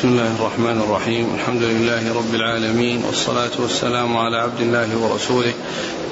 [0.00, 1.34] بسم الله الرحمن الرحيم.
[1.34, 5.52] الحمد لله رب العالمين والصلاة والسلام على عبد الله ورسوله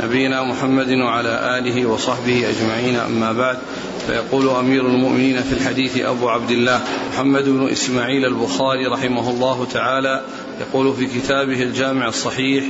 [0.05, 2.97] نبينا محمد وعلى آله وصحبه أجمعين.
[2.97, 3.59] أما بعد
[4.07, 6.81] فيقول أمير المؤمنين في الحديث أبو عبد الله
[7.13, 10.23] محمد بن إسماعيل البخاري رحمه الله تعالى
[10.61, 12.65] يقول في كتابه الجامع الصحيح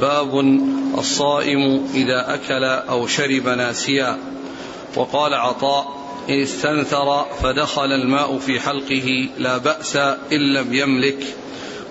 [0.00, 0.38] باب
[0.98, 4.18] الصائم إذا أكل أو شرب ناسيا
[4.96, 5.97] وقال عطاء
[6.28, 9.96] إن استنثر فدخل الماء في حلقه لا بأس
[10.32, 11.24] إن لم يملك.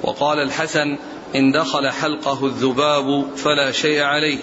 [0.04, 0.98] وقال الحسن
[1.36, 4.38] إن دخل حلقه الذباب فلا شيء عليه.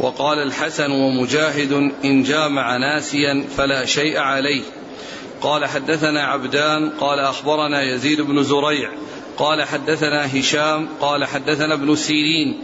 [0.00, 1.72] وقال الحسن ومجاهد
[2.04, 4.62] إن جامع ناسيا فلا شيء عليه.
[5.40, 8.90] قال حدثنا عبدان قال أخبرنا يزيد بن زريع
[9.36, 12.58] قال حدثنا هشام قال حدثنا ابن سيرين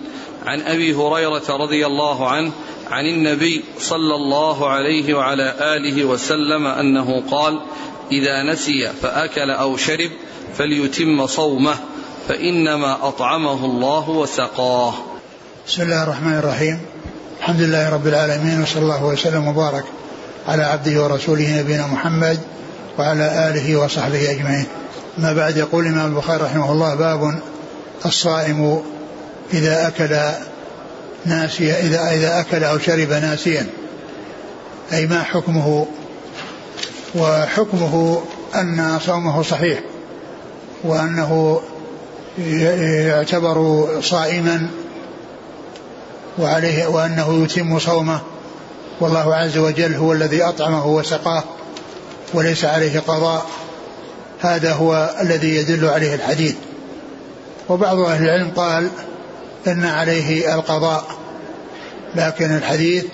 [0.46, 2.52] عن أبي هريرة رضي الله عنه
[2.90, 7.60] عن النبي صلى الله عليه وعلى آله وسلم أنه قال
[8.12, 10.10] إذا نسي فأكل أو شرب
[10.58, 11.74] فليتم صومه
[12.28, 14.94] فإنما أطعمه الله وسقاه.
[15.66, 16.80] بسم الله الرحمن الرحيم.
[17.38, 19.84] الحمد لله رب العالمين وصلى الله وسلم وبارك
[20.48, 22.40] على عبده ورسوله نبينا محمد
[22.98, 24.66] وعلى آله وصحبه أجمعين.
[25.18, 27.40] ما بعد يقول الإمام البخاري رحمه الله باب
[28.06, 28.82] الصائم
[29.52, 30.16] إذا أكل
[31.26, 33.66] ناسيا إذا إذا أكل أو شرب ناسيا.
[34.92, 35.86] أي ما حكمه؟
[37.14, 38.22] وحكمه
[38.54, 39.80] أن صومه صحيح
[40.84, 41.60] وأنه
[42.38, 44.70] يعتبر صائما
[46.38, 48.20] وعليه وأنه يتم صومه.
[49.00, 51.44] والله عز وجل هو الذي أطعمه وسقاه
[52.34, 53.46] وليس عليه قضاء.
[54.40, 56.54] هذا هو الذي يدل عليه الحديث.
[57.68, 58.88] وبعض أهل العلم قال
[59.68, 61.04] إن عليه القضاء
[62.14, 63.04] لكن الحديث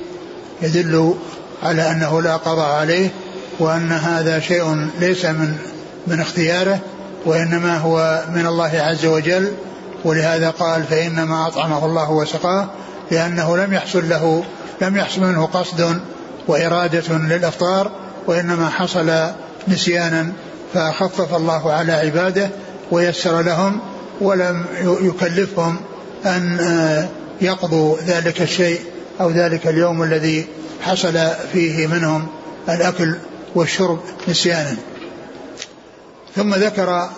[0.62, 1.14] يدل
[1.62, 3.10] على أنه لا قضاء عليه
[3.58, 5.56] وأن هذا شيء ليس من
[6.06, 6.78] من اختياره
[7.24, 9.52] وإنما هو من الله عز وجل.
[10.04, 12.68] ولهذا قال فإنما أطعمه الله وسقاه
[13.10, 14.44] لأنه لم يحصل له
[14.82, 16.00] لم يحصل منه قصد
[16.48, 17.90] وإرادة للإفطار
[18.26, 19.12] وإنما حصل
[19.68, 20.32] نسيانا
[20.74, 22.50] فخفف الله على عباده
[22.90, 23.80] ويسر لهم
[24.20, 25.76] ولم يكلفهم
[26.26, 26.58] أن
[27.40, 28.80] يقضوا ذلك الشيء
[29.20, 30.46] أو ذلك اليوم الذي
[30.82, 31.18] حصل
[31.52, 32.26] فيه منهم
[32.68, 33.14] الأكل
[33.54, 34.76] والشرب نسيانا.
[36.36, 37.08] ثم ذكر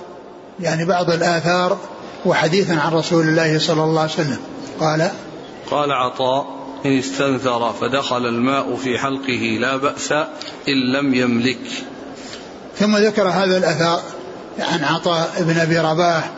[0.61, 1.79] يعني بعض الآثار
[2.27, 4.39] وحديثا عن رسول الله صلى الله عليه وسلم.
[4.81, 5.11] قال
[5.71, 6.47] قال عطاء
[6.87, 10.13] إن استنثر فدخل الماء في حلقه لا بأس
[10.69, 11.59] إن لم يملك.
[12.79, 14.03] ثم ذكر هذا الأثار
[14.59, 16.31] عن عطاء بن أبي رباح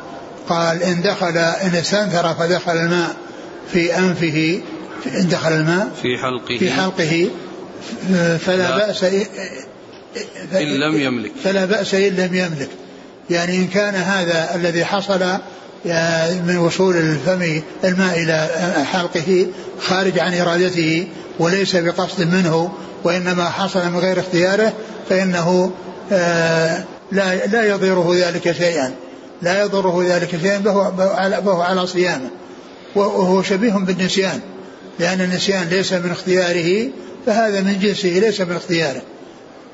[0.48, 3.16] قال إن دخل إن استنثر فدخل الماء
[3.72, 4.60] في أنفه
[5.06, 6.58] إن دخل الماء في حلقه.
[6.58, 7.30] في حلقه
[8.38, 8.86] فلا لا.
[8.86, 9.04] بأس
[10.52, 11.32] إن لم يملك.
[11.44, 12.68] فلا بأس إن لم يملك.
[13.30, 15.20] يعني إن كان هذا الذي حصل
[16.46, 18.48] من وصول الفم الماء إلى
[18.92, 19.46] حلقه
[19.80, 21.06] خارج عن إرادته
[21.38, 22.72] وليس بقصد منه
[23.04, 24.72] وإنما حصل من غير اختياره
[25.08, 25.72] فإنه
[26.12, 28.92] آه، لا لا يضره ذلك شيئا.
[29.42, 32.30] لا يضره ذلك شيئا فهو على صيامه.
[32.94, 34.40] وهو شبيه بالنسيان.
[34.98, 36.88] لأن النسيان ليس من اختياره
[37.26, 39.02] فهذا من جنسه ليس من اختياره.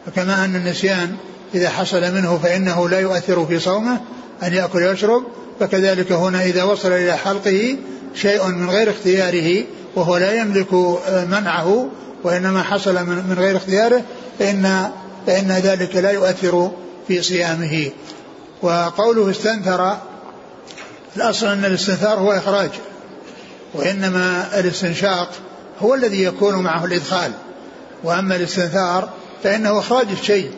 [0.06, 1.16] فكما أن النسيان
[1.54, 4.00] إذا حصل منه فإنه لا يؤثر في صومه
[4.43, 5.22] أن يأكل ويشرب.
[5.60, 7.77] فكذلك هنا إذا وصل إلى حلقه
[8.15, 9.65] شيء من غير اختياره
[9.97, 10.72] وهو لا يملك
[11.31, 11.88] منعه
[12.25, 14.03] وإنما حصل من غير اختياره
[14.38, 14.91] فإن
[15.27, 16.71] فإن ذلك لا يؤثر
[17.09, 17.91] في صيامه.
[18.62, 19.97] وقوله استنثر
[21.16, 22.71] الأصل أن الاستنثار هو إخراج
[23.75, 25.28] وإنما الاستنشاق
[25.81, 27.32] هو الذي يكون معه الإدخال
[28.04, 29.09] وأما الاستنثار
[29.44, 30.50] فإنه إخراج الشيء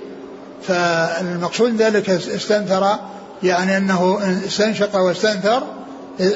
[0.63, 2.97] فالمقصود ذلك استنثر
[3.43, 5.63] يعني أنه استنشق واستنثر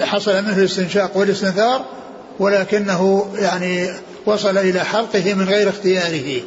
[0.01, 1.85] حصل منه الاستنشاق والاستنثار
[2.39, 3.89] ولكنه يعني
[4.27, 6.41] وصل إلى حلقه من غير اختياره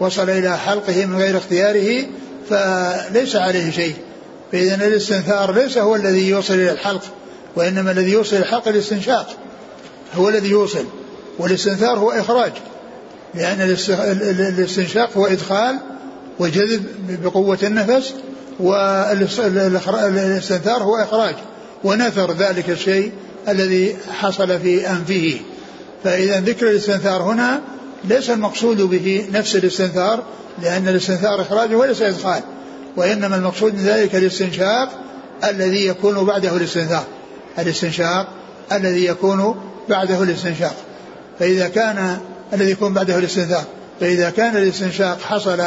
[0.00, 2.06] وصل إلى حلقه من غير اختياره
[2.48, 3.94] فليس عليه شيء.
[4.54, 7.02] فإذا الاستنثار ليس هو الذي يوصل إلى الحلق
[7.56, 9.36] وإنما الذي يوصل إلى الحلق الاستنشاق.
[10.14, 10.84] هو الذي يوصل.
[11.38, 12.52] والاستنثار هو إخراج
[13.34, 15.78] لأن الاستنشاق هو إدخال
[16.38, 16.84] وجذب
[17.22, 18.14] بقوة النفس
[18.60, 21.34] والاستنثار هو إخراج.
[21.84, 23.12] ونثر ذلك الشيء
[23.48, 25.40] الذي حصل في أنفه.
[26.04, 27.60] فإذا ذكر الاستنثار هنا
[28.04, 30.22] ليس المقصود به نفس الاستنثار
[30.62, 32.42] لأن الاستنثار إخراج وليس إدخال.
[32.96, 34.88] وإنما المقصود من ذلك الاستنشاق
[35.44, 37.04] الذي يكون بعده الاستنثار.
[37.58, 38.28] الاستنشاق
[38.72, 39.54] الذي يكون
[39.88, 40.74] بعده الاستنشاق.
[41.38, 42.18] فإذا كان
[42.52, 43.64] الذي يكون بعده الاستنثار
[44.00, 45.62] فإذا كان الاستنشاق حصل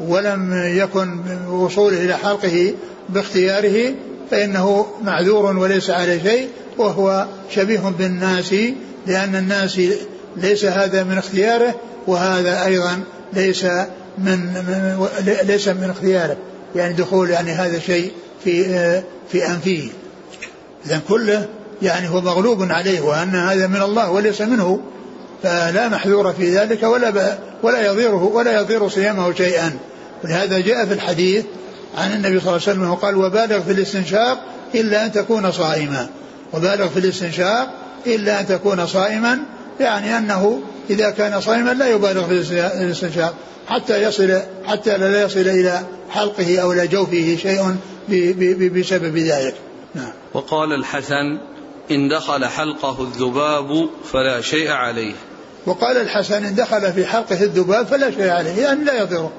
[0.00, 2.74] ولم يكن وصوله إلى حلقه
[3.08, 3.94] باختياره
[4.30, 6.48] فإنه معذور وليس عليه شيء
[6.78, 8.54] وهو شبيه بالناس
[9.06, 9.80] لأن الناس
[10.36, 11.74] ليس هذا من اختياره
[12.06, 13.00] وهذا أيضا
[13.32, 13.64] ليس
[14.18, 15.08] من, من
[15.42, 16.36] ليس من اختياره.
[16.76, 18.12] يعني دخول يعني هذا شيء
[18.44, 18.64] في
[19.32, 19.88] في أنفه.
[20.86, 21.48] إذا كله
[21.82, 24.80] يعني هو مغلوب عليه وأن هذا من الله وليس منه
[25.42, 29.78] فلا محذور في ذلك ولا ولا يضيره ولا يضير صيامه شيئا.
[30.24, 31.44] ولهذا جاء في الحديث
[31.98, 34.38] عن النبي صلى الله عليه وسلم قال وبالغ في الاستنشاق
[34.74, 36.08] إلا أن تكون صائما.
[36.52, 37.68] وبالغ في الاستنشاق
[38.06, 39.38] إلا أن تكون صائما
[39.80, 40.60] يعني أنه
[40.90, 42.32] إذا كان صائما لا يبالغ في
[42.82, 43.34] الاستنشاق
[43.68, 47.76] حتى يصل حتى لا يصل إلى حلقه أو إلى جوفه شيء
[48.68, 49.54] بسبب ذلك.
[49.94, 50.12] نعم.
[50.34, 51.38] وقال الحسن
[51.90, 55.14] إن دخل حلقه الذباب فلا شيء عليه.
[55.66, 59.32] وقال الحسن إن دخل في حلقه الذباب فلا شيء عليه يعني لا يضره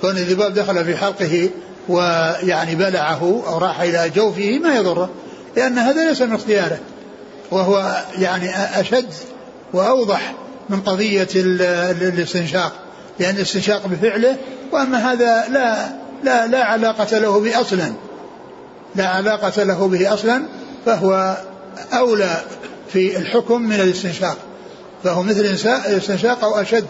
[0.00, 1.50] كون الذباب دخل في حلقه
[1.88, 5.10] ويعني بلعه أو راح إلى جوفه ما يضره
[5.56, 6.78] لأن هذا ليس من اختياره.
[7.50, 8.50] وهو يعني
[8.80, 9.12] أشد
[9.72, 10.34] وأوضح
[10.68, 12.72] من قضية الاستنشاق
[13.18, 14.36] لأن الاستنشاق بفعله
[14.72, 15.88] وأما هذا لا
[16.24, 17.92] لا لا علاقة له به أصلا.
[18.94, 20.42] لا علاقة له به أصلا
[20.86, 21.36] فهو
[21.92, 22.42] أولى
[22.92, 24.36] في الحكم من الاستنشاق.
[25.04, 25.40] فهو مثل
[25.86, 26.86] الاستنشاق أو أشد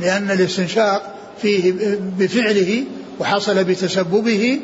[0.00, 1.72] لأن الاستنشاق فيه
[2.18, 2.84] بفعله
[3.20, 4.60] وحصل بتسببه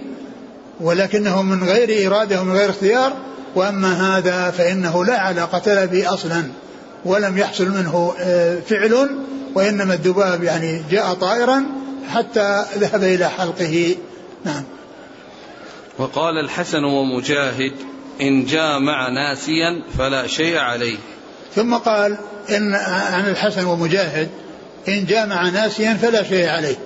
[0.81, 3.13] ولكنه من غير إرادة ومن غير اختيار
[3.55, 6.45] وأما هذا فإنه لا علاقة له به أصلا.
[7.05, 9.09] ولم يحصل منه آه، فعل
[9.55, 11.65] وإنما الذباب يعني جاء طائرا
[12.15, 13.97] حتى ذهب إلى حلقه.
[14.45, 14.63] نعم.
[15.99, 17.73] وقال الحسن ومجاهد
[18.21, 20.97] إن جامع ناسيا فلا شيء عليه.
[21.55, 22.17] ثم قال
[22.51, 22.75] إن
[23.13, 24.29] عن الحسن ومجاهد
[24.89, 26.77] إن جامع ناسيا فلا شيء عليه.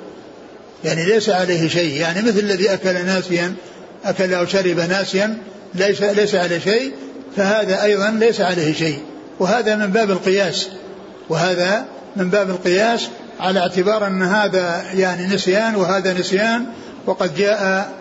[0.85, 1.97] يعني ليس عليه شيء.
[1.97, 3.55] يعني مثل الذي أكل ناسيا
[4.05, 5.39] أكل أو شرب ناسيا
[5.75, 6.93] ليس ليس عليه شيء.
[7.37, 8.99] فهذا أيضا ليس عليه شيء.
[9.43, 10.69] وهذا من باب القياس.
[11.29, 11.85] وهذا
[12.17, 13.09] من باب القياس
[13.41, 16.65] على اعتبار أن هذا يعني نسيان وهذا نسيان
[17.07, 17.93] وقد جاء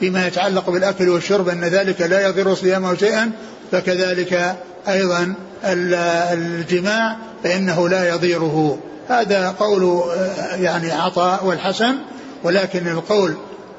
[0.00, 3.30] فيما يتعلق بالأكل والشرب أن ذلك لا يضر صيامه شيئا
[3.72, 4.56] فكذلك
[4.88, 5.34] أيضا
[5.64, 8.78] الجماع فإنه لا يضيره.
[9.08, 10.02] هذا قول
[10.60, 11.94] يعني عطاء والحسن
[12.44, 13.34] ولكن القول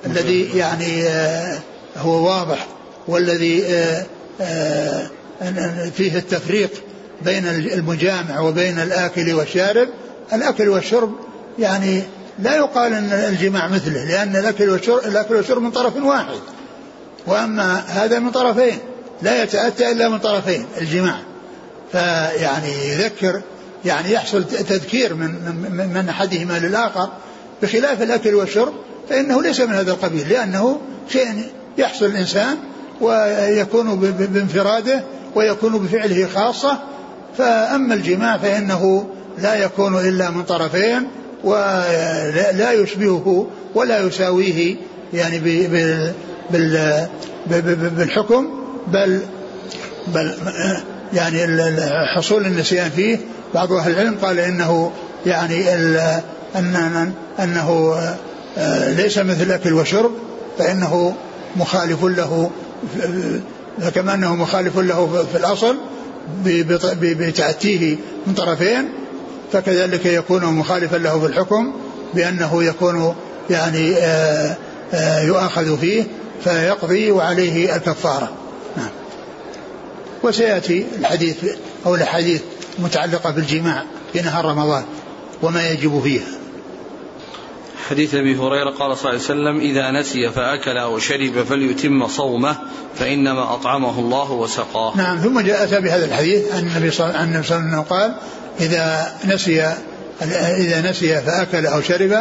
[0.06, 1.04] الذي يعني
[1.98, 2.68] هو واضح
[3.08, 3.64] والذي
[5.96, 6.72] فيه التفريق
[7.22, 9.90] بين المجامع وبين الآكل والشارب.
[10.34, 11.12] الأكل والشرب
[11.60, 12.04] يعني
[12.40, 16.40] لا يقال أن الجماع مثله لأن الأكل والشرب الأكل والشرب من طرف واحد
[17.28, 18.78] وأما هذا من طرفين
[19.22, 21.20] لا يتأتى إلا من طرفين الجماع.
[21.92, 23.42] فيعني يذكر
[23.86, 25.32] يعني يحصل تذكير من
[25.72, 27.10] من, من أحدهما للآخر.
[27.62, 28.74] بخلاف الأكل والشرب
[29.10, 32.58] فإنه ليس من هذا القبيل لأنه شيء يحصل الإنسان
[33.04, 35.04] ويكون بانفراده
[35.36, 36.80] ويكون بفعله خاصة.
[37.38, 39.06] فأما الجماع فإنه
[39.38, 41.08] لا يكون إلا من طرفين
[41.44, 44.76] ولا يشبهه ولا يساويه
[45.14, 45.40] يعني
[47.98, 48.46] بالحكم
[48.88, 49.20] بل
[50.08, 50.36] بل
[51.14, 51.48] يعني
[52.16, 53.18] حصول النسيان فيه.
[53.54, 54.92] بعض أهل العلم قال إنه
[55.26, 55.74] يعني
[56.56, 57.96] ان أنه
[58.88, 60.12] ليس مثل الأكل والشرب
[60.58, 61.16] فإنه
[61.56, 62.52] مخالف له
[63.96, 65.78] كما أنه مخالف له في الأصل
[67.02, 67.96] بتأتيه
[68.28, 68.90] من طرفين
[69.54, 71.74] فكذلك يكون مخالفا له في الحكم
[72.14, 73.16] بأنه يكون
[73.50, 74.56] يعني آآ
[74.94, 76.04] آآ يؤاخذ فيه
[76.44, 78.32] فيقضي وعليه الكفارة.
[78.78, 78.90] نعم.
[80.24, 81.38] وسيأتي الحديث
[81.86, 82.42] أو الأحاديث
[82.80, 84.84] المتعلقة بالجماع في نهار رمضان
[85.42, 86.43] وما يجب فيها.
[87.90, 92.56] حديث أبي هريرة قال صلى الله عليه وسلم إذا نسي فأكل أو شرب فليتم صومه
[92.96, 94.98] فإنما أطعمه الله وسقاه.
[94.98, 98.16] نعم ثم جاء أتى بهذا الحديث عن النبي صلى الله عليه وسلم قال
[98.60, 99.62] إذا نسي
[100.58, 102.18] إذا نسي فأكل أو شرب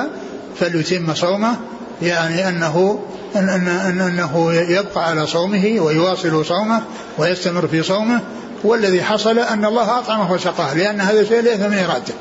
[0.61, 1.57] فليتم صومه.
[2.03, 3.05] يعني أنه
[3.37, 6.83] أن أن أنه يبقى على صومه ويواصل صومه
[7.19, 8.21] ويستمر في صومه
[8.65, 12.15] والذي حصل أن الله أطعمه وسقاه لأن هذا الشيء ليس من إرادته.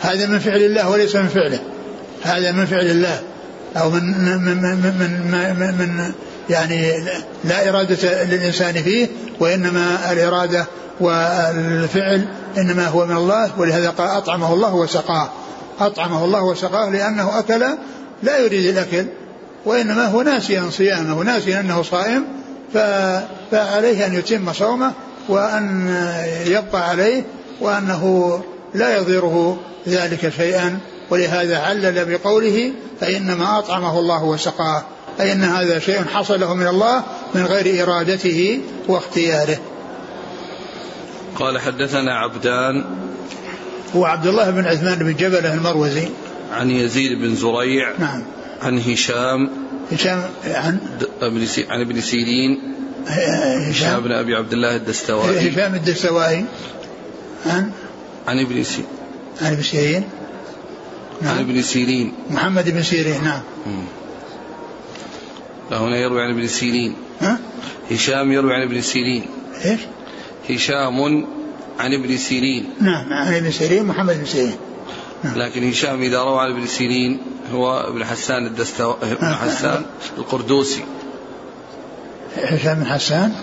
[0.00, 1.60] هذا من فعل الله وليس من فعله.
[2.22, 3.20] هذا من فعل الله
[3.76, 6.12] أو من من من من, من,
[6.50, 6.92] يعني
[7.44, 9.08] لا إرادة للإنسان فيه
[9.40, 10.66] وإنما الإرادة
[11.00, 15.28] والفعل إنما هو من الله ولهذا قال أطعمه الله وسقاه.
[15.80, 17.64] أطعمه الله وسقاه لأنه أكل
[18.22, 19.06] لا يريد الأكل
[19.64, 22.24] وإنما هو ناسيا صيامه ناسيا أنه صائم
[23.50, 24.92] فعليه أن يتم صومه
[25.28, 25.94] وأن
[26.46, 27.22] يبقى عليه
[27.60, 28.42] وأنه
[28.74, 29.58] لا يضيره
[29.88, 30.78] ذلك شيئا.
[31.10, 34.82] ولهذا علل بقوله فإنما أطعمه الله وسقاه
[35.20, 39.58] أي أن هذا شيء حصل له من الله من غير إرادته واختياره.
[41.36, 42.84] قال حدثنا عبدان
[43.96, 46.08] هو عبد الله بن عثمان بن جبله المروزي.
[46.52, 48.22] عن يزيد بن زريع نعم.
[48.62, 49.50] عن هشام
[49.92, 50.78] هشام عن
[51.68, 52.74] عن ابن سيرين
[53.06, 54.00] هشام.
[54.00, 55.52] بن أبي عبد الله الدستوائي.
[55.52, 56.44] هشام الدستوائي.
[57.46, 57.70] عن
[58.28, 58.86] عن ابن سيرين
[59.42, 60.04] عن ابن سيرين.
[61.22, 61.34] نعم.
[61.34, 62.12] عن ابن سيرين.
[62.30, 63.40] محمد بن سيرين نعم.
[65.70, 66.94] هنا يروي عن ابن سيرين.
[67.20, 67.38] ها؟
[67.90, 69.26] هشام يروي عن ابن سيرين.
[69.64, 69.80] إيش؟
[70.50, 71.26] هشام
[71.78, 72.70] عن ابن سيرين.
[72.80, 74.56] نعم عن ابن سيرين محمد بن سيرين.
[75.24, 75.38] نعم.
[75.38, 77.20] لكن هشام إذا روى عن ابن سيرين
[77.52, 78.92] هو ابن حسان الدستو...
[79.02, 79.34] ابن نعم.
[79.34, 79.82] حسان
[80.18, 80.84] القردوسي.
[82.36, 83.34] هشام بن حسان؟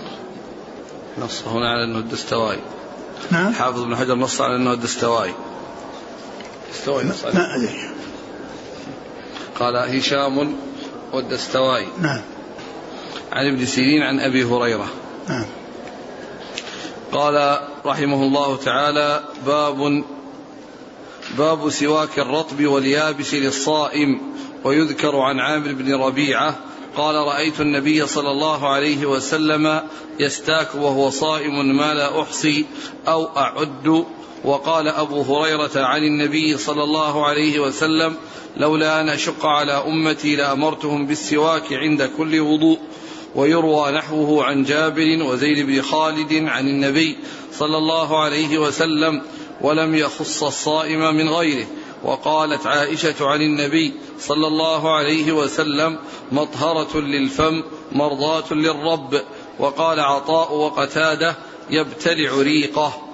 [1.18, 2.60] نص هنا على أنه الدستوائي.
[3.30, 3.52] نعم.
[3.52, 5.32] حافظ بن حجر نص على أنه الدستوائي.
[6.68, 7.90] الدستوائي نص ما أدري.
[9.60, 10.56] قال هشام
[11.12, 12.20] والدستوائي نعم.
[13.32, 14.88] عن ابن سيرين عن أبي هريرة.
[15.28, 15.44] نعم.
[17.12, 20.04] قال رحمه الله تعالى باب
[21.38, 24.20] باب سواك الرطب واليابس للصائم
[24.64, 26.56] ويذكر عن عامر بن ربيعة
[26.96, 29.82] قال رأيت النبي صلى الله عليه وسلم
[30.18, 32.66] يستاك وهو صائم ما لا أحصي
[33.08, 34.04] أو أعد
[34.44, 38.16] وقال أبو هريرة عن النبي صلى الله عليه وسلم
[38.56, 42.78] لولا أن أشق على أمتي لأمرتهم بالسواك عند كل وضوء
[43.34, 47.16] ويروى نحوه عن جابر وزيد بن خالد عن النبي
[47.52, 49.22] صلى الله عليه وسلم
[49.60, 51.66] ولم يخص الصائم من غيره.
[52.04, 55.98] وقالت عائشة عن النبي صلى الله عليه وسلم
[56.32, 59.20] مطهرة للفم مرضاة للرب.
[59.58, 61.36] وقال عطاء وقتادة
[61.70, 63.07] يبتلع ريقه.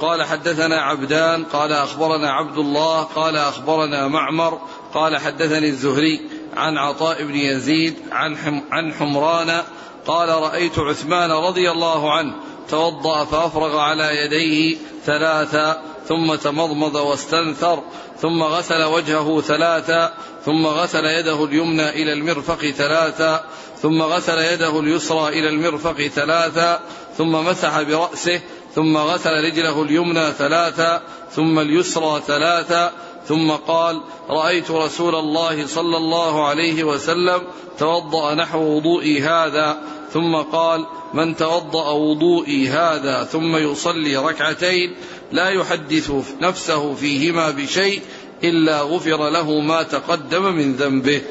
[0.00, 4.60] قال حدثنا عبدان قال أخبرنا عبد الله قال أخبرنا معمر
[4.94, 6.20] قال حدثني الزهري
[6.56, 9.62] عن عطاء بن يزيد عن حم عن حمران
[10.06, 12.34] قال رأيت عثمان رضي الله عنه
[12.68, 17.82] توضأ فأفرغ على يديه ثلاثا ثم تمضمض واستنثر
[18.20, 23.44] ثم غسل وجهه ثلاثا ثم غسل يده اليمنى إلى المرفق ثلاثا
[23.82, 26.80] ثم غسل يده اليسرى إلى المرفق ثلاثا
[27.18, 28.40] ثم مسح برأسه
[28.76, 31.02] ثم غسل رجله اليمنى ثلاثا
[31.32, 32.92] ثم اليسرى ثلاثا
[33.28, 37.42] ثم قال رأيت رسول الله صلى الله عليه وسلم
[37.78, 39.76] توضأ نحو وضوئي هذا
[40.12, 44.94] ثم قال من توضأ وضوئي هذا ثم يصلي ركعتين
[45.32, 48.00] لا يحدث نفسه فيهما بشيء
[48.44, 51.22] إلا غفر له ما تقدم من ذنبه.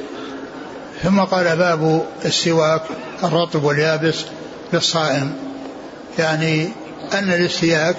[1.04, 2.82] ثم قال باب السواك
[3.24, 4.26] الرطب واليابس
[4.74, 5.36] للصائم
[6.20, 7.96] يعني أن الاستياك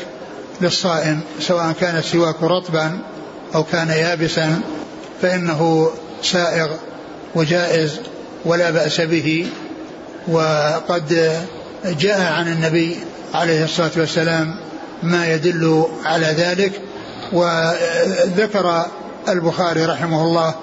[0.60, 2.98] للصائم سواء كان السواك رطبا
[3.54, 4.60] أو كان يابسا
[5.22, 5.90] فإنه
[6.22, 6.68] سائغ
[7.34, 8.00] وجائز
[8.44, 9.46] ولا بأس به.
[10.28, 11.38] وقد
[11.84, 12.96] جاء عن النبي
[13.34, 14.56] عليه الصلاة والسلام
[15.02, 16.80] ما يدل على ذلك.
[17.32, 18.86] وذكر
[19.28, 20.54] البخاري رحمه الله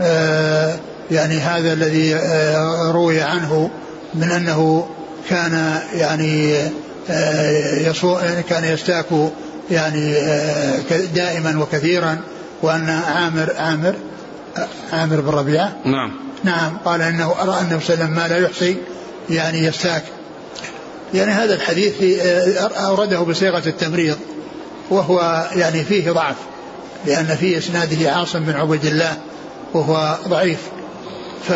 [0.00, 0.76] آه،
[1.10, 3.70] يعني هذا الذي آه، روي عنه
[4.14, 4.88] من أنه
[5.28, 6.56] كان يعني
[8.48, 9.06] كان يستاك
[9.70, 10.14] يعني
[11.14, 12.20] دائما وكثيرا
[12.62, 13.94] وأن عامر عامر
[14.92, 15.76] عامر بن ربيعة.
[15.84, 16.12] نعم.
[16.44, 18.76] نعم قال إنه راى النبي صلى الله عليه وسلم ما لا يحصي
[19.30, 20.02] يعني يستاك
[21.14, 21.94] يعني هذا الحديث
[22.58, 24.16] أورده بصيغة التمريض
[24.90, 26.36] وهو يعني فيه ضعف
[27.06, 29.16] لأن في إسناده عاصم بن عبيد الله
[29.74, 30.58] وهو ضعيف.
[31.48, 31.52] ف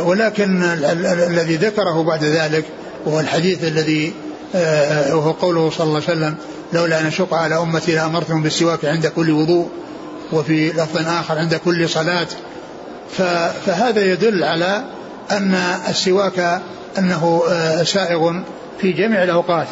[0.00, 0.62] ولكن
[1.30, 2.64] الذي ذكره بعد ذلك
[3.06, 4.12] وهو الحديث الذي
[5.14, 6.34] وهو قوله صلى الله عليه وسلم
[6.72, 9.68] لولا أن أشق على أمتي لأمرتهم بالسواك عند كل وضوء
[10.32, 12.26] وفي لفظ آخر عند كل صلاة.
[13.66, 14.84] فهذا يدل على
[15.30, 15.54] أن
[15.88, 16.60] السواك
[16.98, 18.32] أنه آه، سائغ
[18.80, 19.66] في جميع الأوقات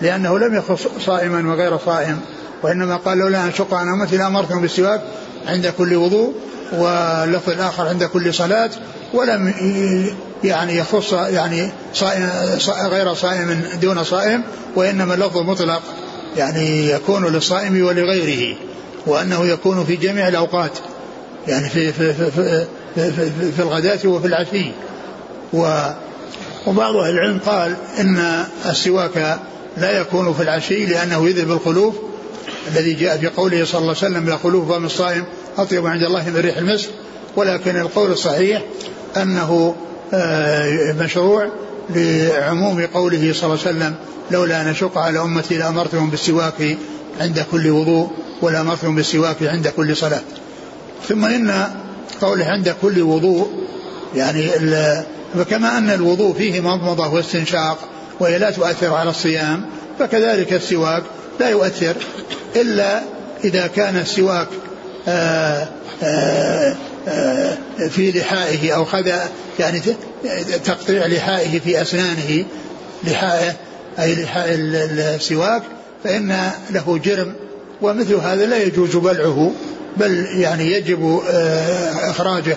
[0.00, 2.20] لأنه لم يخص صائما وغير صائم
[2.62, 5.00] وإنما قال لولا أن شق عن أمتي لأمرتهم بالسواك
[5.46, 6.34] عند كل وضوء
[6.72, 8.70] واللفظ الآخر عند كل صلاة.
[9.16, 9.54] ولم
[10.44, 12.30] يعني يخص يعني صائم
[12.90, 14.42] غير صائم دون صائم
[14.76, 15.82] وإنما اللفظ مطلق
[16.36, 18.56] يعني يكون للصائم ولغيره
[19.06, 20.72] وأنه يكون في جميع الأوقات
[21.48, 22.30] يعني في في في,
[22.94, 24.70] في في الغداة وفي العشي.
[25.52, 25.90] و
[26.66, 29.38] وبعض أهل العلم قال إن السواك
[29.76, 31.94] لا يكون في العشي لأنه يذهب الخلوف
[32.68, 35.24] الذي جاء في قوله صلى الله عليه وسلم لا خلوف فم الصائم
[35.58, 36.88] أطيب عند الله من ريح المسك.
[37.36, 38.62] ولكن القول الصحيح
[39.22, 39.74] أنه
[40.14, 41.48] آه، مشروع
[41.90, 43.94] لعموم قوله صلى الله عليه وسلم
[44.30, 46.76] لولا أن أشق على أمتي لأمرتهم بالسواك
[47.20, 48.10] عند كل وضوء
[48.42, 50.22] ولأمرتهم بالسواك عند كل صلاة.
[51.08, 51.66] ثم إن
[52.20, 53.66] قوله عند كل وضوء
[54.14, 54.48] يعني
[55.34, 57.78] فكما أن الوضوء فيه مضمضة واستنشاق
[58.20, 59.66] وهي لا تؤثر على الصيام
[59.98, 61.02] فكذلك السواك
[61.40, 61.96] لا يؤثر
[62.56, 63.02] إلا
[63.44, 64.48] إذا كان السواك
[65.08, 65.66] آآ
[66.02, 66.06] آآ
[66.68, 66.76] آآ
[67.90, 69.10] في لحائه أو خذ
[69.58, 69.82] يعني
[70.64, 72.44] تقطيع لحائه في أسنانه
[73.04, 73.56] لحائه
[73.98, 75.62] أي لحاء السواك
[76.04, 77.32] فإن له جرم
[77.82, 79.52] ومثل هذا لا يجوز بلعه
[79.96, 81.20] بل يعني يجب
[82.02, 82.56] إخراجه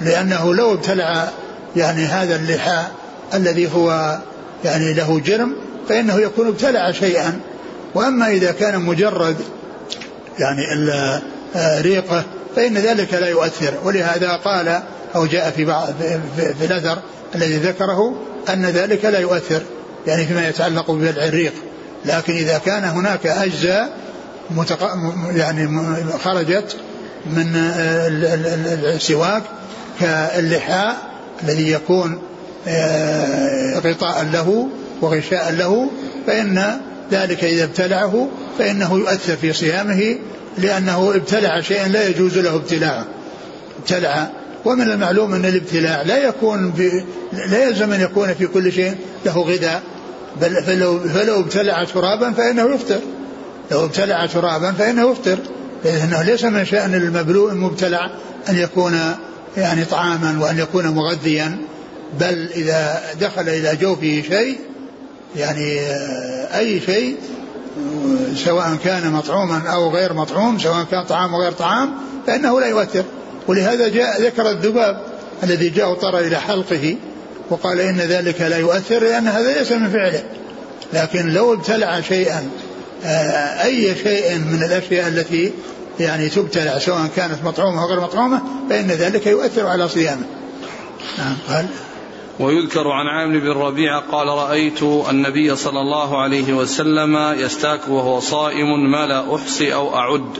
[0.00, 1.28] لأنه لو ابتلع
[1.76, 2.92] يعني هذا اللحاء
[3.34, 4.18] الذي هو
[4.64, 5.56] يعني له جرم
[5.88, 7.40] فإنه يكون ابتلع شيئا.
[7.94, 9.36] وأما إذا كان مجرد
[10.38, 10.62] يعني
[11.80, 12.24] ريقة
[12.56, 13.74] فإن ذلك لا يؤثر.
[13.84, 14.82] ولهذا قال
[15.14, 15.88] أو جاء في بعض
[16.58, 16.98] في الأثر
[17.34, 18.14] الذي ذكره
[18.48, 19.62] أن ذلك لا يؤثر
[20.06, 21.52] يعني فيما يتعلق ببلع الريق
[22.04, 23.96] لكن إذا كان هناك أجزاء
[24.50, 24.90] متق...
[25.34, 25.68] يعني
[26.24, 26.76] خرجت
[27.26, 27.56] من
[28.94, 29.42] السواك
[30.00, 30.96] كاللحاء
[31.42, 32.18] الذي يكون
[32.68, 34.68] آه، غطاء له
[35.00, 35.90] وغشاء له
[36.26, 36.80] فإن
[37.12, 40.16] ذلك إذا ابتلعه فإنه يؤثر في صيامه
[40.58, 43.06] لأنه ابتلع شيئا لا يجوز له ابتلاعه.
[43.78, 44.30] ابتلع.
[44.64, 48.94] ومن المعلوم أن الابتلاع لا يكون في لا يلزم أن يكون في كل شيء
[49.26, 49.82] له غذاء.
[50.40, 53.00] بل فلو, فلو ابتلع ترابا فإنه يفطر.
[53.70, 55.38] لو ابتلع ترابا فإنه يفطر.
[55.84, 58.10] لأنه ليس من شأن المبلوء المبتلع
[58.48, 58.98] أن يكون
[59.56, 61.58] يعني طعاما وأن يكون مغذيا.
[62.20, 64.58] بل إذا دخل إلى جوفه شيء
[65.36, 65.80] يعني
[66.58, 67.16] أي شيء
[68.44, 71.94] سواء كان مطعوما أو غير مطعوم سواء كان طعام وغير طعام
[72.26, 73.04] فإنه لا يؤثر.
[73.48, 75.00] ولهذا جاء ذكر الذباب
[75.42, 76.96] الذي جاء وطر إلى حلقه
[77.50, 80.22] وقال إن ذلك لا يؤثر لأن هذا ليس من فعله.
[80.92, 82.48] لكن لو ابتلع شيئا
[83.04, 85.52] آه، أي شيء من الأشياء التي
[86.00, 90.26] يعني تبتلع سواء كانت مطعومة أو غير مطعومة فإن ذلك يؤثر على صيامه.
[91.18, 91.66] نعم قال
[92.40, 98.90] ويذكر عن عامر بن ربيعة قال رأيت النبي صلى الله عليه وسلم يستاك وهو صائم
[98.90, 100.30] ما لا أحصي أو أعد.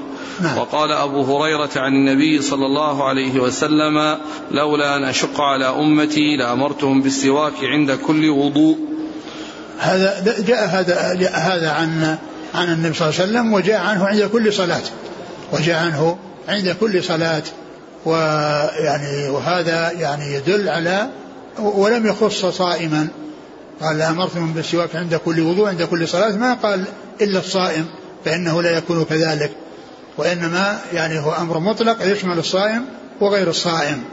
[0.40, 0.58] نعم.
[0.58, 4.18] وقال أبو هريرة عن النبي صلى الله عليه وسلم
[4.50, 8.78] لولا أن أشق على أمتي لأمرتهم بالسواك عند كل وضوء.
[9.78, 12.18] هذا جاء هذا جاء هذا عن
[12.54, 14.82] عن النبي صلى الله عليه وسلم وجاء عنه عند كل صلاة.
[15.52, 17.42] وجاء عنه عند كل صلاة.
[18.06, 21.08] ويعني وهذا يعني يدل على
[21.58, 23.08] ولم يخص صائما.
[23.82, 26.36] قال لأمرتهم بالسواك عند كل وضوء عند كل صلاة.
[26.36, 26.84] ما قال
[27.20, 27.86] إلا الصائم
[28.24, 29.50] فإنه لا يكون كذلك.
[30.18, 32.84] وإنما يعني هو أمر مطلق يشمل الصائم
[33.20, 34.04] وغير الصائم.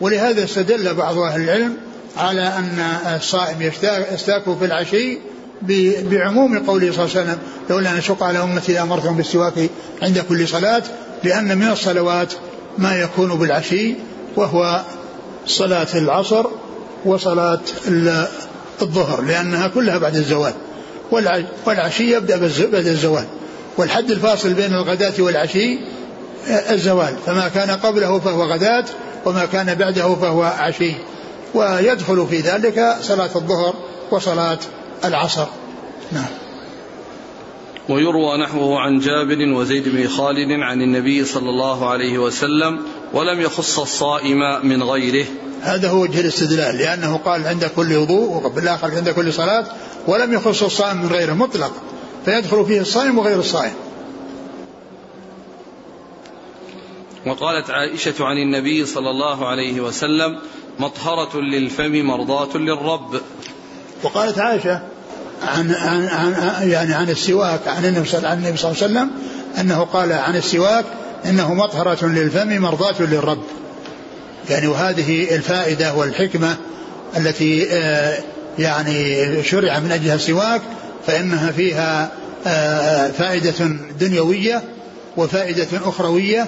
[0.00, 1.76] ولهذا استدل بعض أهل العلم
[2.16, 2.78] على أن
[3.16, 3.62] الصائم
[4.12, 5.18] يستاك في العشي
[6.02, 7.38] بعموم قوله صلى الله عليه وسلم
[7.70, 9.70] لولا أن أشق على أمتي لأمرتهم بالسواك
[10.02, 10.82] عند كل صلاة
[11.24, 12.32] لأن من الصلوات
[12.78, 13.94] ما يكون بالعشي
[14.36, 14.82] وهو
[15.46, 16.46] صلاة العصر
[17.04, 17.60] وصلاة
[18.82, 20.52] الظهر لأنها كلها بعد الزوال.
[21.66, 22.36] والعشي يبدأ
[22.72, 23.24] بعد الزوال.
[23.76, 25.78] والحد الفاصل بين الغداة والعشي
[26.48, 27.16] الزوال.
[27.26, 28.84] فما كان قبله فهو غداة
[29.26, 30.92] وما كان بعده فهو عشي.
[31.54, 33.74] ويدخل في ذلك صلاة الظهر
[34.10, 34.58] وصلاة
[35.04, 35.46] العصر.
[36.12, 36.24] نعم.
[37.88, 42.80] ويروى نحوه عن جابر وزيد بن خالد عن النبي صلى الله عليه وسلم
[43.14, 45.26] ولم يخص الصائم من غيره.
[45.62, 49.66] هذا هو وجه الاستدلال لأنه قال عند كل وضوء وبالآخر عند كل صلاة
[50.06, 51.72] ولم يخص الصائم من غيره مطلق
[52.24, 53.72] فيدخل فيه الصائم وغير الصائم.
[57.26, 60.38] وقالت عائشة عن النبي صلى الله عليه وسلم
[60.78, 63.20] مطهرة للفم مرضاة للرب.
[64.02, 64.82] وقالت عائشة
[65.42, 69.10] عن, عن, عن يعني عن السواك عن النبي صلى الله عليه وسلم
[69.60, 70.84] أنه قال عن السواك
[71.26, 73.42] إنه مطهرة للفم مرضاة للرب.
[74.50, 76.56] يعني وهذه الفائدة والحكمة
[77.16, 78.18] التي آه،
[78.58, 80.62] يعني شرع من أجلها السواك
[81.06, 82.10] فإنها فيها
[82.46, 83.66] آه، فائدة
[84.00, 84.62] دنيوية
[85.16, 86.46] وفائدة أخروية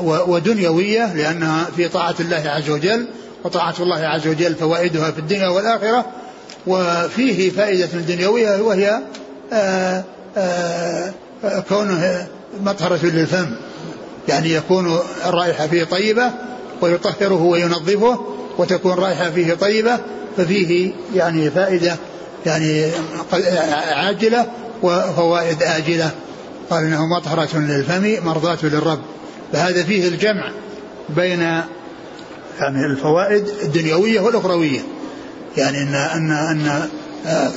[0.00, 3.06] ودنيوية لأنها في طاعة الله عز وجل
[3.44, 6.06] وطاعة الله عز وجل فوائدها في الدنيا والآخرة
[6.66, 9.00] وفيه فائدة دنيوية وهي
[9.52, 10.04] آه،
[11.68, 12.26] كونه
[12.60, 13.46] مطهرة للفم.
[14.28, 16.30] يعني يكون الرائحة فيه طيبة
[16.80, 18.20] ويطهره وينظفه
[18.58, 19.98] وتكون رائحة فيه طيبة
[20.36, 21.96] ففيه يعني فائدة
[22.46, 22.86] يعني
[23.92, 24.46] عاجلة
[24.82, 26.10] وفوائد آجلة.
[26.70, 29.00] قال إنه مطهرة للفم مرضاة للرب.
[29.52, 30.50] فهذا فيه الجمع
[31.08, 34.80] بين يعني الفوائد الدنيوية والأخروية.
[35.56, 36.88] يعني أن أن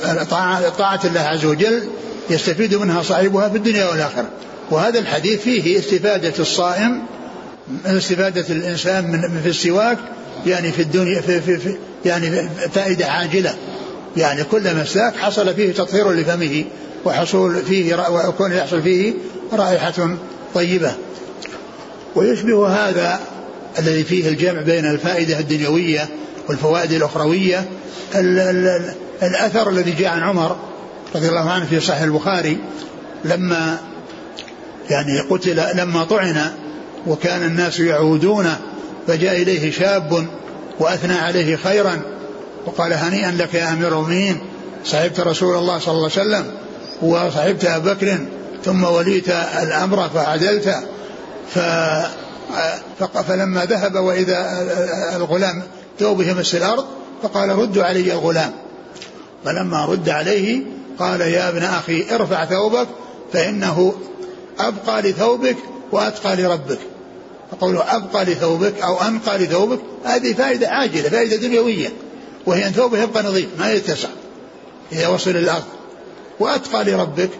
[0.04, 1.82] أن طاعة, طاعة الله عز وجل
[2.30, 4.28] يستفيد منها صاحبها في الدنيا والآخرة.
[4.70, 7.02] وهذا الحديث فيه استفادة الصائم
[7.86, 9.98] استفادة الإنسان من في السواك
[10.46, 13.54] يعني في الدنيا في في في يعني فائدة عاجلة.
[14.16, 16.64] يعني كل مساك حصل فيه تطهير لفمه
[17.04, 19.14] وحصول فيه وكون يحصل فيه
[19.52, 20.16] رائحة
[20.54, 20.92] طيبة.
[22.14, 23.20] ويشبه هذا
[23.78, 26.08] الذي فيه الجمع بين الفائدة الدنيوية
[26.48, 27.64] والفوائد الأخروية
[28.14, 30.56] ال ال الأثر الذي جاء عن عمر
[31.14, 32.58] رضي الله عنه في صحيح البخاري
[33.24, 33.78] لما
[34.90, 36.52] يعني قتل لما طعن
[37.06, 38.58] وكان الناس يعودونه
[39.06, 40.26] فجاء إليه شاب
[40.80, 42.00] وأثنى عليه خيرا
[42.66, 44.38] وقال هنيئا لك يا أمير المؤمنين
[44.84, 46.52] صحبت رسول الله صلى الله عليه وسلم
[47.02, 48.18] وصحبت أبا بكر
[48.64, 49.28] ثم وليت
[49.62, 50.74] الأمر فعدلت
[51.54, 51.58] ف
[53.28, 54.66] فلما ذهب وإذا
[55.16, 55.62] الغلام
[55.98, 56.84] ثوبه يمس الأرض
[57.22, 58.52] فقال ردوا علي الغلام.
[59.44, 60.62] فلما رد عليه
[60.98, 62.86] قال يا ابن أخي ارفع ثوبك
[63.32, 63.94] فإنه
[64.58, 65.56] أبقى لثوبك
[65.92, 66.78] وأتقى لربك.
[67.50, 71.92] فقوله أبقى لثوبك أو أنقى لثوبك هذه فائدة عاجلة فائدة دنيوية.
[72.46, 74.08] وهي أن ثوبه يبقى نظيف ما يتسع.
[74.92, 75.64] إذا وصل الأرض
[76.40, 77.30] وأتقى لربك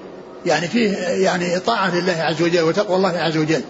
[0.46, 3.62] يعني فيه يعني طاعة لله عز وجل وتقوى الله عز وجل.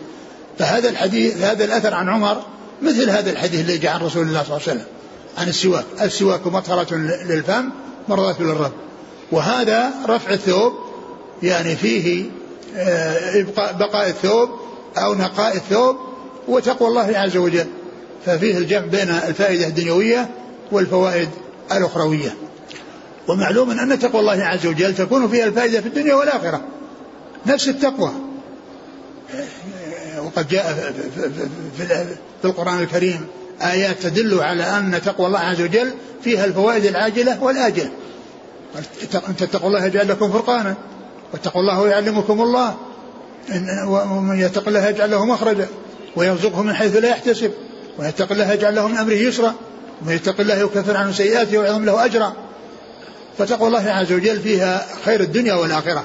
[0.59, 2.43] فهذا الحديث هذا الأثر عن عمر
[2.83, 4.87] مثل هذا الحديث اللي جاء عن رسول الله صلى الله عليه وسلم
[5.39, 5.85] عن السواك.
[6.03, 6.95] السواك مطهرة
[7.29, 7.71] للفم
[8.09, 8.73] مرضاة للرب.
[9.33, 10.73] وهذا رفع الثوب
[11.43, 12.31] يعني فيه
[13.57, 14.51] بقاء الثوب
[14.99, 15.97] أو نقاء الثوب
[16.49, 17.67] وتقوى الله عز وجل.
[18.27, 20.29] ففيه الجمع بين الفائدة الدنيوية
[20.73, 21.29] والفوائد
[21.73, 22.35] الأخروية.
[23.29, 26.61] ومعلوم أن تقوى الله عز وجل تكون فيها الفائدة في الدنيا والآخرة.
[27.47, 28.13] نفس التقوى.
[30.19, 30.93] وقد جاء
[32.43, 33.27] في القرآن الكريم
[33.63, 35.93] آيات تدل على أن تقوى الله عز وجل
[36.25, 37.91] فيها الفوائد العاجلة والآجلة.
[39.29, 40.77] أن تتقوا الله يجعل لكم فرقانا.
[41.33, 42.77] واتقوا الله ويعلمكم الله.
[43.87, 45.69] ومن يتق الله يجعل له مخرجا
[46.17, 47.51] ويرزقه من حيث لا يحتسب.
[47.99, 49.55] ويتق الله يجعل له من أمره يسرا.
[50.03, 52.33] ومن يتق الله يكفر عنه سيئاته ويعظم له أجرا.
[53.39, 56.05] فتقوى الله عز وجل فيها خير الدنيا والآخرة.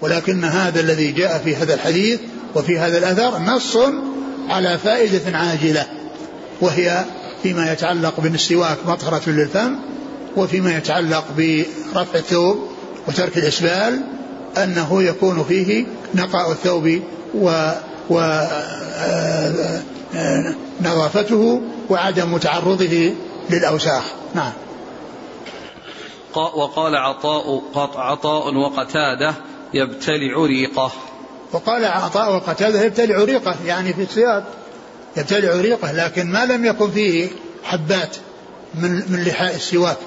[0.00, 2.20] ولكن هذا الذي جاء في هذا الحديث
[2.54, 3.78] وفي هذا الأثر نص
[4.48, 5.86] على فائدة عاجلة.
[6.60, 7.04] وهي
[7.42, 9.76] فيما يتعلق بالسواك مطهرة للفم
[10.36, 12.68] وفيما يتعلق برفع الثوب
[13.08, 14.15] وترك الإسبال
[14.56, 17.00] أنه يكون فيه نقاء الثوب
[17.34, 17.70] و
[18.10, 19.82] و آه،
[20.14, 23.12] آه، نظافته وعدم تعرضه
[23.50, 24.02] للأوساخ.
[24.34, 24.52] نعم.
[26.34, 27.62] وقال عطاء
[27.96, 29.34] عطاء وقتادة
[29.74, 30.92] يبتلع ريقه.
[31.52, 34.44] وقال عطاء وقتادة يبتلع ريقه يعني في السياق
[35.16, 37.28] يبتلع ريقه لكن ما لم يكن فيه
[37.64, 38.16] حبات
[38.74, 39.98] من من لحاء السواك.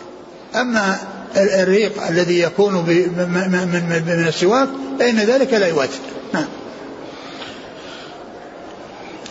[0.55, 0.97] أما
[1.37, 5.99] الريق الذي يكون من, السواك فإن ذلك لا يؤثر
[6.33, 6.45] نعم.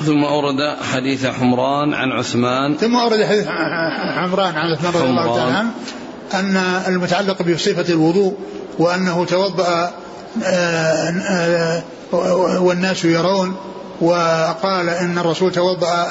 [0.06, 2.76] ثم أورد حديث حمران عن عثمان.
[2.76, 3.46] ثم أورد حديث
[4.16, 5.70] حمران عن عثمان رضي الله تعالى عنه
[6.34, 6.56] أن
[6.88, 8.34] المتعلق بصفة الوضوء
[8.78, 9.92] وأنه توضأ
[10.44, 11.11] آه،
[12.12, 13.56] آه، والناس يرون
[14.00, 16.06] وقال إن الرسول توضأ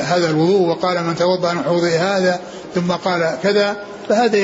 [0.00, 2.40] هذا الوضوء وقال من توضأ وضوء هذا
[2.74, 3.76] ثم قال كذا
[4.08, 4.38] فهذا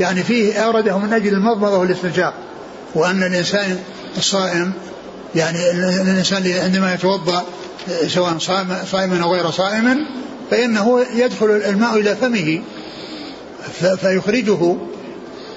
[0.00, 2.34] يعني فيه أورده من أجل المضمضة والاستنشاق.
[2.94, 3.78] وأن الإنسان
[4.16, 4.72] الصائم
[5.34, 7.42] يعني الإنسان عندما يتوضأ
[8.06, 8.38] سواء
[8.90, 10.06] صائما أو غير صائم
[10.50, 12.62] فإنه يدخل الماء إلى فمه
[13.96, 14.76] فيخرجه.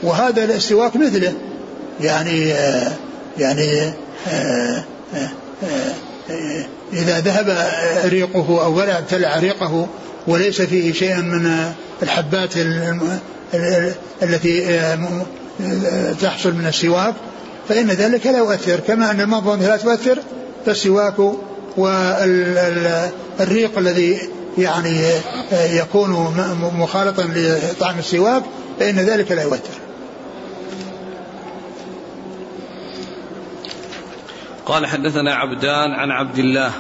[0.03, 1.33] وهذا الاستواك مثله
[2.01, 2.53] يعني
[3.37, 3.93] يعني
[6.93, 7.71] إذا ذهب
[8.05, 9.87] ريقه أو ولا ابتلع ريقه
[10.27, 11.71] وليس فيه شيء من
[12.03, 12.53] الحبات
[14.23, 14.79] التي
[16.21, 17.13] تحصل من السواك
[17.69, 18.79] فإن ذلك لا يؤثر.
[18.79, 20.19] كما أن المضمضة لا تؤثر
[20.65, 21.13] فالسواك
[21.77, 24.19] والريق الذي
[24.57, 25.01] يعني
[25.51, 26.09] يكون
[26.79, 28.43] مخالطا لطعم السواك
[28.79, 29.84] فإن ذلك لا يؤثر.
[34.65, 36.71] قال حدثنا عبدان عن عبد الله.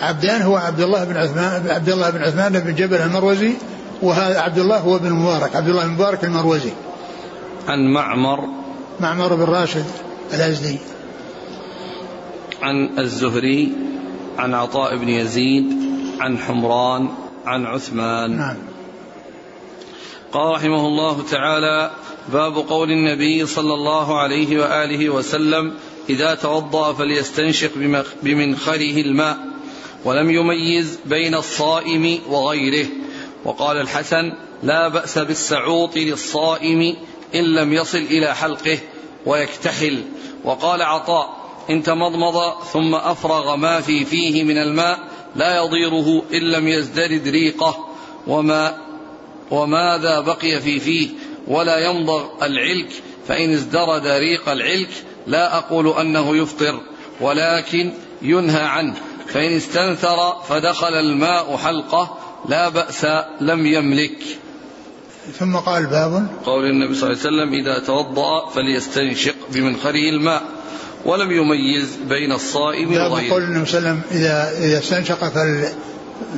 [0.00, 3.52] عبدان هو عبد الله بن عثمان عبد الله بن عثمان بن جبل المروزي
[4.02, 6.72] وهذا عبد الله هو بن مبارك عبد الله بن مبارك المروزي.
[7.68, 8.48] عن معمر.
[9.00, 9.84] معمر بن راشد
[10.34, 10.78] الأزدي.
[12.62, 13.72] عن الزهري
[14.38, 15.64] عن عطاء بن يزيد
[16.20, 17.08] عن حمران
[17.46, 18.36] عن عثمان.
[18.36, 18.56] نعم.
[20.32, 21.90] قال رحمه الله تعالى
[22.32, 25.74] باب قول النبي صلى الله عليه وآله وسلم
[26.10, 27.70] إذا توضأ فليستنشق
[28.22, 29.38] بمنخره الماء
[30.04, 32.86] ولم يميز بين الصائم وغيره.
[33.44, 36.96] وقال الحسن لا بأس بالسعوط للصائم
[37.34, 38.78] إن لم يصل إلى حلقه
[39.26, 40.02] ويكتحل.
[40.44, 41.36] وقال عطاء
[41.70, 44.98] إن تمضمض ثم أفرغ ما في فيه من الماء
[45.36, 47.88] لا يضيره إن لم يزدرد ريقه.
[48.26, 48.84] وما
[49.50, 51.08] وماذا بقي في فيه
[51.48, 52.88] ولا يمضغ العلك
[53.28, 54.88] فإن ازدرد ريق العلك
[55.26, 56.80] لا أقول أنه يفطر
[57.20, 58.94] ولكن ينهى عنه.
[59.26, 60.16] فإن استنثر
[60.48, 63.06] فدخل الماء حلقة لا بأس
[63.40, 64.18] لم يملك.
[65.38, 66.26] ثم قال باب.
[66.46, 70.42] قول النبي صلى الله عليه وسلم إذا توضأ فليستنشق بمنخره الماء
[71.04, 73.32] ولم يميز بين الصائم وغيره.
[73.32, 75.68] قول النبي صلى الله عليه وسلم إذا إذا استنشق فل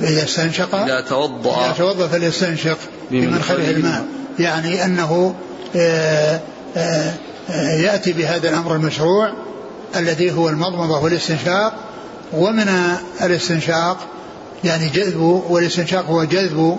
[0.03, 2.79] إذا استنشق إذا توضأ إذا توضأ فليستنشق
[3.11, 4.07] بمنخره الماء.
[4.39, 5.35] يعني أنه
[5.77, 6.41] آآ
[7.83, 9.33] يأتي بهذا الأمر المشروع
[9.97, 11.75] الذي هو المضمضة والاستنشاق
[12.33, 12.69] ومن
[13.23, 13.99] الاستنشاق
[14.65, 16.79] يعني جذب والاستنشاق هو جذب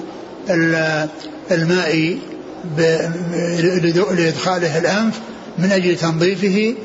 [1.51, 2.19] الماء
[4.11, 5.19] لإدخاله الأنف
[5.57, 6.75] من أجل تنظيفه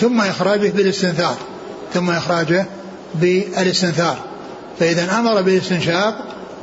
[0.00, 1.36] ثم إخراجه بالاستنثار
[1.94, 2.66] ثم إخراجه
[3.14, 4.18] بالاستنثار.
[4.80, 6.14] فإذا أمر بالاستنشاق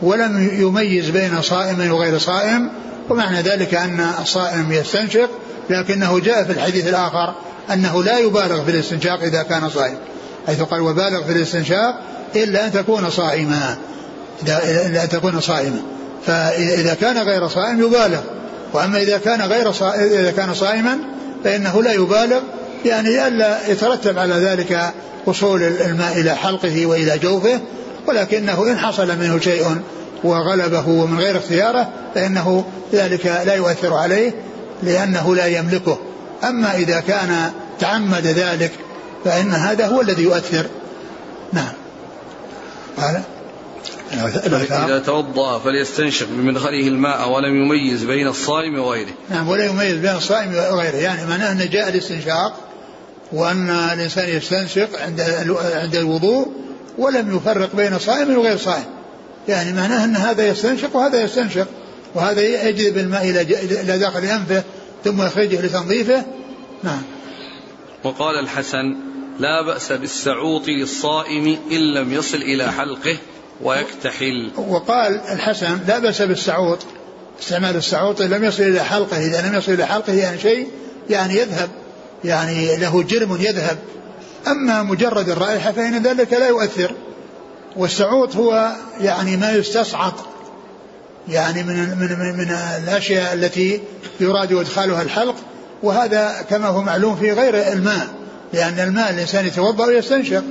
[0.02, 2.70] ولم يميز بين صائم وغير صائم
[3.10, 5.30] ومعنى ذلك أن الصائم يستنشق
[5.70, 7.34] لكنه جاء في الحديث الآخر
[7.74, 9.98] أنه لا يبالغ في الاستنشاق إذا كان صائم
[10.48, 12.00] حيث قال وبالغ في الاستنشاق
[12.36, 13.78] إلا أن تكون صائما
[14.86, 15.82] إلا أن تكون صائما.
[16.26, 18.20] فإذا كان غير صائم يبالغ
[18.74, 20.98] وأما إذا كان غير صائم إذا كان صائما
[21.44, 22.40] فإنه لا يبالغ
[22.86, 24.94] يعني ألا يترتب على ذلك
[25.26, 27.60] وصول الماء إلى حلقه وإلى جوفه
[28.08, 29.82] ولكنه إن حصل منه شيء
[30.24, 34.34] وغلبه ومن غير اختياره فإنه ذلك لا يؤثر عليه
[34.84, 36.00] لأنه لا يملكه.
[36.44, 38.72] أما إذا كان تعمد ذلك
[39.26, 40.66] فإن هذا هو الذي يؤثر.
[41.54, 41.74] نعم.
[42.98, 43.22] قال.
[44.14, 49.14] إذا توضأ فليستنشق بمدخله الماء ولم يميز بين الصائم وغيره.
[49.30, 50.96] نعم ولا يميز بين الصائم وغيره.
[50.96, 52.54] يعني معناه أن جاء الاستنشاق
[53.32, 55.22] وأن الإنسان يستنشق عند
[55.74, 56.48] عند الوضوء
[56.98, 58.86] ولم يفرق بين صائم وغير صائم.
[59.48, 61.68] يعني معناه أن هذا يستنشق وهذا يستنشق.
[62.16, 64.64] وهذا يجذب الماء إلى داخل أنفه
[65.04, 66.26] ثم يخرجه لتنظيفه.
[66.84, 67.02] نعم.
[68.04, 68.96] وقال الحسن
[69.40, 73.18] لا بأس بالسعوط للصائم إن لم يصل إلى حلقه
[73.62, 74.52] ويكتحل.
[74.58, 76.80] وقال الحسن لا بأس بالسعوط
[77.42, 80.68] استعمال السعوط لم يصل إلى حلقه إذا لم يصل إلى حلقه يعني شيء
[81.10, 81.70] يعني يذهب
[82.24, 83.78] يعني له جرم يذهب.
[84.48, 86.92] أما مجرد الرائحة فإن ذلك لا يؤثر.
[87.76, 90.14] والسعوط هو يعني ما يستصعط
[91.28, 92.52] يعني من من من, من
[92.84, 93.82] الأشياء التي
[94.20, 95.36] يراد إدخالها الحلق
[95.84, 98.08] وهذا كما هو معلوم في غير الماء
[98.54, 100.44] لأن الماء الإنسان يتوضأ ويستنشق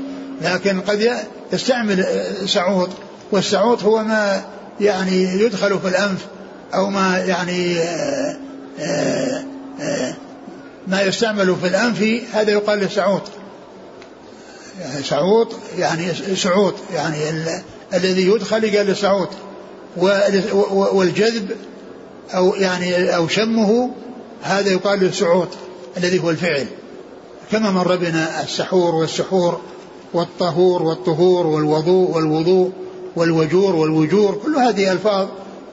[0.42, 1.12] لكن قد
[1.52, 2.06] يستعمل
[2.46, 2.88] سعوط
[3.32, 4.42] والسعوط هو ما
[4.80, 6.26] يعني يدخل في الأنف
[6.74, 7.78] أو ما يعني
[10.88, 13.22] ما يستعمل في الأنف هذا يقال له سعوط.
[15.04, 17.16] سعوط يعني سعوط يعني
[17.94, 19.28] الذي يدخل يقال له سعوط.
[20.92, 21.50] والجذب
[22.34, 23.90] أو يعني أو شمه
[24.42, 25.48] هذا يقال له سعوط
[25.96, 26.66] الذي هو الفعل.
[27.52, 29.60] كما مر بنا السحور والسحور
[30.14, 32.72] والطهور والطهور والوضوء والوضوء
[33.16, 35.28] والوجور والوجور كل هذه ألفاظ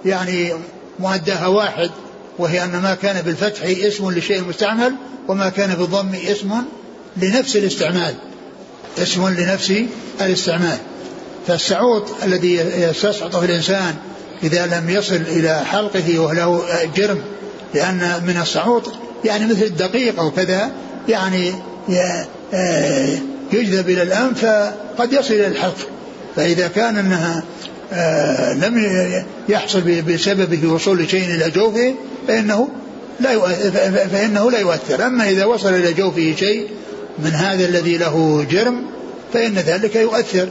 [0.05, 0.53] يعني
[0.99, 1.91] مؤداها واحد
[2.39, 4.95] وهي أن ما كان بالفتح اسم لشيء مستعمل
[5.27, 6.51] وما كان بالضم اسم
[7.17, 8.15] لنفس الاستعمال.
[8.97, 9.73] اسم لنفس
[10.21, 10.77] الاستعمال.
[11.47, 13.95] فالسعوط الذي يستصعطه الإنسان
[14.43, 16.61] إذا لم يصل إلى حلقه وله
[16.95, 17.21] جرم
[17.73, 18.93] لأن من الصعوط
[19.25, 20.71] يعني مثل الدقيق أو كذا
[21.09, 21.53] يعني
[22.53, 23.17] آه،
[23.53, 24.45] يجذب إلى الأنف
[24.97, 25.77] فقد يصل إلى الحلق.
[26.35, 27.43] فإذا كان أنها
[27.93, 28.85] آه، لم
[29.49, 31.93] يحصل بسببه وصول شيء إلى جوفه
[32.27, 32.69] فإنه
[33.19, 33.47] لا
[34.07, 35.05] فإنه لا يؤثر.
[35.05, 36.67] أما إذا وصل إلى جوفه شيء
[37.19, 38.81] من هذا الذي له جرم
[39.33, 40.47] فإن ذلك يؤثر.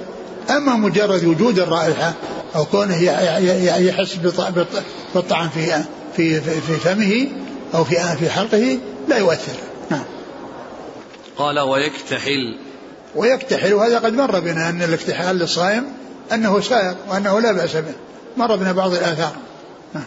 [0.50, 2.14] أما مجرد وجود الرائحة
[2.54, 3.02] أو كونه
[3.78, 4.14] يحس
[5.14, 5.84] بالطعن في
[6.16, 7.28] في في فمه
[7.74, 9.52] أو في في حلقه لا يؤثر.
[9.90, 10.04] نعم.
[11.36, 12.58] قال ويكتحل.
[13.16, 15.84] ويكتحل وهذا قد مر بنا أن الاكتحال للصائم
[16.32, 17.94] أنه سائق وأنه لا بأس به.
[18.36, 19.32] مر بنا بعض الآثار.
[19.94, 20.04] نعم.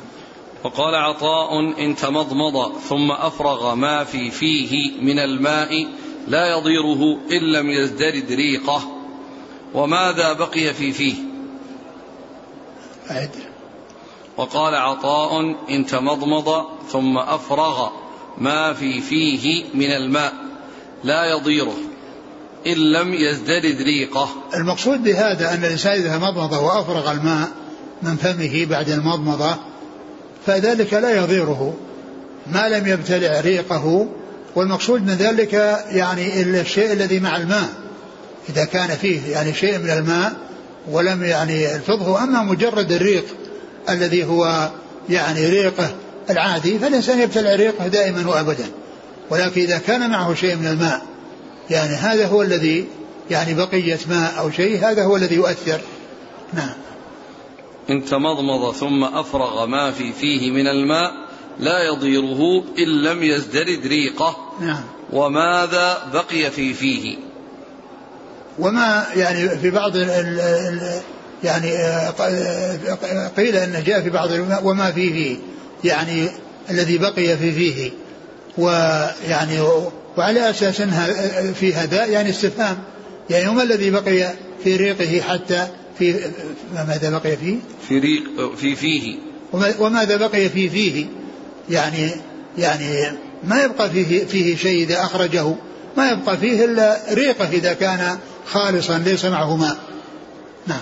[0.63, 5.87] وقال عطاء إن تمضمض ثم أفرغ ما في فيه من الماء
[6.27, 8.81] لا يضيره إن لم يزدرد ريقه.
[9.73, 11.26] وماذا بقي في فيه؟
[13.11, 13.29] أعد
[14.37, 17.89] وقال عطاء إن تمضمض ثم أفرغ
[18.37, 20.33] ما في فيه من الماء
[21.03, 21.77] لا يضيره
[22.67, 24.29] إن لم يزدرد ريقه.
[24.55, 27.47] المقصود بهذا أن الإنسان إذا مضمض وأفرغ الماء
[28.01, 29.55] من فمه بعد المضمضة
[30.45, 31.73] فذلك لا يضيره.
[32.47, 34.07] ما لم يبتلع ريقه
[34.55, 35.53] والمقصود من ذلك
[35.91, 37.69] يعني الشيء الذي مع الماء.
[38.49, 40.33] إذا كان فيه يعني شيء من الماء
[40.91, 43.25] ولم يعني يلفظه أما مجرد الريق
[43.89, 44.69] الذي هو
[45.09, 45.95] يعني ريقه
[46.29, 48.71] العادي فالإنسان يبتلع ريقه دائما وأبدا.
[49.29, 51.05] ولكن إذا كان معه شيء من الماء
[51.69, 52.87] يعني هذا هو الذي
[53.31, 55.79] يعني بقية ماء أو شيء هذا هو الذي يؤثر.
[56.53, 56.73] نعم.
[57.89, 61.11] إن تمضمض ثم أفرغ ما في فيه من الماء
[61.59, 64.35] لا يضيره إن لم يزدرد ريقه.
[64.61, 64.83] نعم.
[65.13, 67.17] وماذا بقي في فيه؟
[68.59, 71.01] وما يعني في بعض ال ال
[71.43, 74.29] يعني آه، آه، قيل انه جاء في بعض
[74.63, 75.37] وما فيه
[75.83, 76.27] يعني
[76.69, 77.91] الذي بقي في فيه
[78.57, 79.59] ويعني
[80.17, 81.07] وعلى أساس أنها
[81.51, 82.77] في هذا يعني استفهام
[83.29, 85.67] يعني وما الذي بقي في ريقه حتى
[85.99, 86.15] في
[86.87, 89.15] ماذا بقي فيه؟ في ريق في فيه
[89.79, 91.05] وماذا بقي في فيه؟
[91.69, 92.11] يعني
[92.57, 95.55] يعني ما يبقى فيه فيه شيء إذا أخرجه
[95.97, 98.17] ما يبقى فيه إلا ريقه إذا كان
[98.51, 99.77] خالصا ليس معه ماء.
[100.67, 100.81] نعم.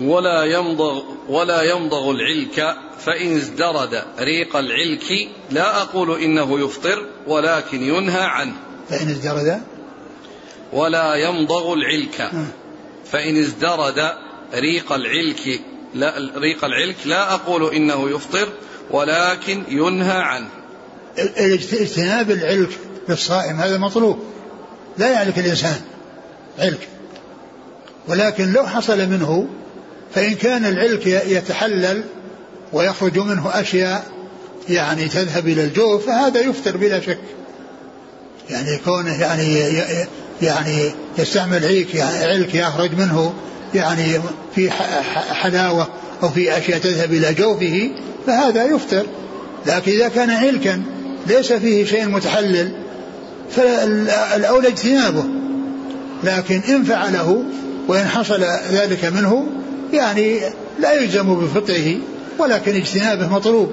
[0.00, 8.22] ولا يمضغ ولا يمضغ العلك فإن ازدرد ريق العلك لا أقول إنه يفطر ولكن ينهى
[8.22, 8.54] عنه.
[8.88, 9.60] فإن ازدرد؟
[10.72, 12.30] ولا يمضغ العلك.
[13.12, 14.12] فإن ازدرد
[14.54, 15.60] ريق العلك
[15.94, 18.48] لا ريق العلك لا أقول إنه يفطر
[18.90, 20.48] ولكن ينهى عنه.
[21.36, 24.18] اجتناب العلك للصائم هذا مطلوب.
[24.98, 25.80] لا يعلك الإنسان.
[26.58, 26.88] علك.
[28.08, 29.46] ولكن لو حصل منه
[30.14, 32.02] فإن كان العلك يتحلل
[32.72, 34.04] ويخرج منه أشياء
[34.68, 37.18] يعني تذهب إلى الجوف فهذا يفطر بلا شك.
[38.50, 39.58] يعني كونه يعني
[40.42, 43.34] يعني يستعمل علك يعني علك يخرج منه
[43.74, 44.20] يعني
[44.54, 44.70] في
[45.30, 45.88] حلاوة
[46.22, 47.90] أو في أشياء تذهب إلى جوفه
[48.26, 49.06] فهذا يفطر.
[49.66, 50.82] لكن إذا كان علكا
[51.26, 52.72] ليس فيه شيء متحلل
[53.50, 55.24] فالأولى اجتنابه.
[56.24, 57.44] لكن إن فعله
[57.88, 59.46] وإن حصل ذلك منه
[59.92, 60.40] يعني
[60.80, 61.96] لا يلزم بفطره
[62.38, 63.70] ولكن اجتنابه مطلوب.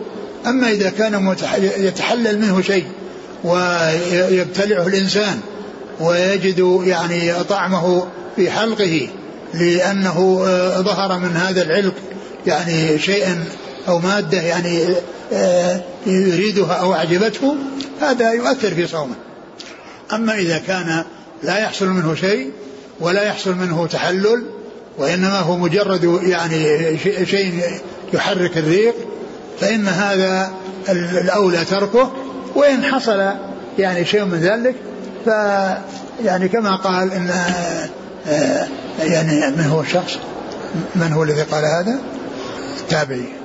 [0.48, 1.36] أما إذا كان
[1.78, 2.86] يتحلل منه شيء
[3.44, 5.40] ويبتلعه الإنسان
[6.00, 9.08] ويجد يعني طعمه في حلقه
[9.54, 11.94] لأنه آه، ظهر من هذا العلق
[12.48, 13.46] يعني شيئا
[13.88, 14.86] أو مادة يعني
[15.34, 17.56] آه، يريدها أو أعجبته
[18.02, 19.16] هذا يؤثر في صومه.
[20.14, 21.04] أما إذا كان
[21.44, 22.52] لا يحصل منه شيء
[23.00, 24.44] ولا يحصل منه تحلل
[24.98, 27.64] وإنما هو مجرد يعني شيء
[28.14, 28.96] يحرك الريق
[29.60, 30.52] فإن هذا
[30.90, 32.12] الأولى تركه
[32.56, 33.32] وإن حصل
[33.80, 34.76] يعني شيء من ذلك
[35.26, 35.28] ف
[36.26, 37.32] يعني كما قال إن
[38.28, 38.68] آه،
[39.04, 40.18] يعني من هو الشخص؟
[40.96, 42.00] من هو الذي قال هذا؟
[42.82, 43.41] التابعي.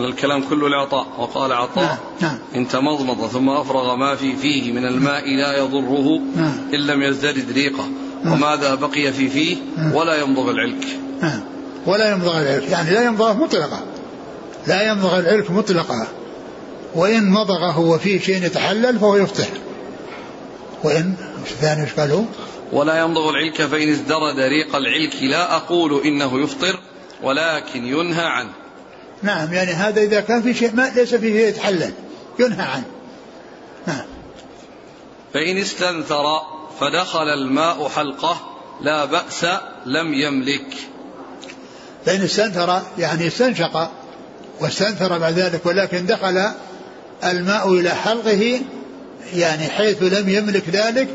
[0.00, 1.98] الكلام كله لعطاء وقال عطاء نعم.
[2.20, 2.38] نعم.
[2.56, 6.58] إن تمضمض ثم أفرغ ما في فيه من الماء لا يضره نعم.
[6.74, 7.88] إن لم يزدرد ريقه
[8.24, 8.32] نعم.
[8.32, 9.94] وماذا بقي في فيه نعم.
[9.94, 10.86] ولا يمضغ العلك
[11.22, 11.40] نعم.
[11.86, 13.80] ولا يمضغ العلك يعني لا يمضغه مطلقا
[14.66, 16.06] لا يمضغ العلك مطلقا
[16.94, 19.48] وإن مضغه وفيه شيء يتحلل فهو يفتح
[20.84, 21.14] وإن
[21.50, 22.24] الثاني إيش قالوا؟
[22.72, 26.80] ولا يمضغ العلك فإن ازدرد ريق العلك لا أقول إنه يفطر
[27.22, 28.61] ولكن ينهى عنه
[29.22, 31.92] نعم يعني هذا إذا كان في شيء ما ليس فيه يتحلل
[32.38, 32.84] ينهى عنه.
[33.86, 34.04] نعم.
[35.34, 36.24] فإن استنثر
[36.80, 38.40] فدخل الماء حلقه
[38.80, 39.46] لا بأس
[39.86, 40.66] لم يملك.
[42.06, 43.90] فإن استنثر يعني استنشق
[44.60, 46.50] واستنثر بعد ذلك ولكن دخل
[47.24, 48.60] الماء إلى حلقه
[49.34, 51.08] يعني حيث لم يملك ذلك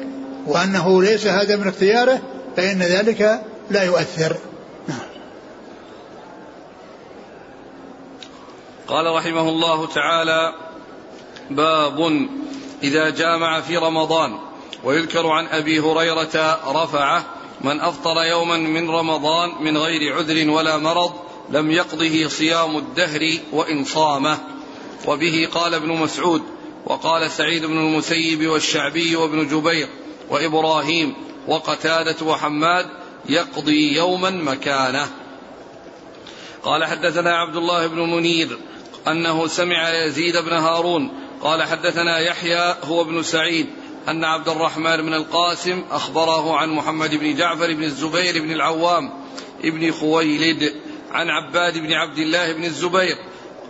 [0.46, 2.22] وأنه ليس هذا من اختياره
[2.58, 3.42] فإن ذلك
[3.72, 4.38] لا يؤثر.
[8.88, 10.54] قال رحمه الله تعالى
[11.50, 12.28] باب
[12.84, 14.40] إذا جامع في رمضان
[14.84, 17.26] ويذكر عن أبي هريرة رفعه
[17.62, 21.14] من أفطر يوما من رمضان من غير عذر ولا مرض
[21.50, 23.22] لم يقضه صيام الدهر
[23.52, 24.40] وإن صامه
[25.08, 26.42] وبه قال ابن مسعود
[26.86, 29.88] وقال سعيد بن المسيب والشعبي وابن جبير
[30.30, 31.14] وإبراهيم
[31.48, 32.86] وقتادة وحماد
[33.30, 35.08] يقضي يوما مكانه
[36.64, 38.58] قال حدثنا عبد الله بن منير
[39.12, 43.68] أنه سمع يزيد بن هارون قال حدثنا يحيى هو ابن سعيد
[44.08, 49.10] أن عبد الرحمن بن القاسم أخبره عن محمد بن جعفر بن الزبير بن العوام
[49.64, 50.74] ابن خويلد
[51.12, 53.18] عن عباد بن عبد الله بن الزبير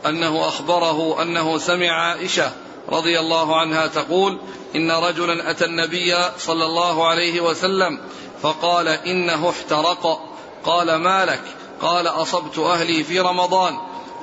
[0.05, 2.51] أنه أخبره أنه سمع عائشة
[2.89, 4.39] رضي الله عنها تقول
[4.75, 7.99] إن رجلا أتى النبي صلى الله عليه وسلم
[8.41, 10.19] فقال إنه احترق
[10.63, 11.41] قال ما لك
[11.81, 13.77] قال أصبت أهلي في رمضان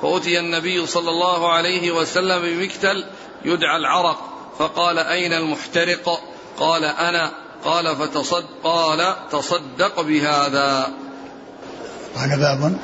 [0.05, 3.05] فأتي النبي صلى الله عليه وسلم بمكتل
[3.45, 4.17] يدعى العرق
[4.59, 6.19] فقال أين المحترق؟
[6.59, 7.31] قال أنا.
[7.63, 10.87] قال فتصد قال تصدق بهذا.
[12.15, 12.77] قال باب.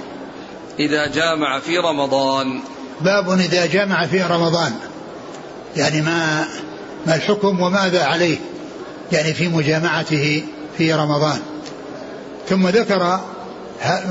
[0.80, 2.62] إذا جامع في رمضان.
[3.02, 4.74] باب إذا جامع في رمضان.
[5.76, 6.48] يعني ما
[7.08, 8.38] ما الحكم وماذا عليه؟
[9.12, 10.44] يعني في مجامعته
[10.78, 11.42] في رمضان.
[12.50, 13.20] ثم ذكر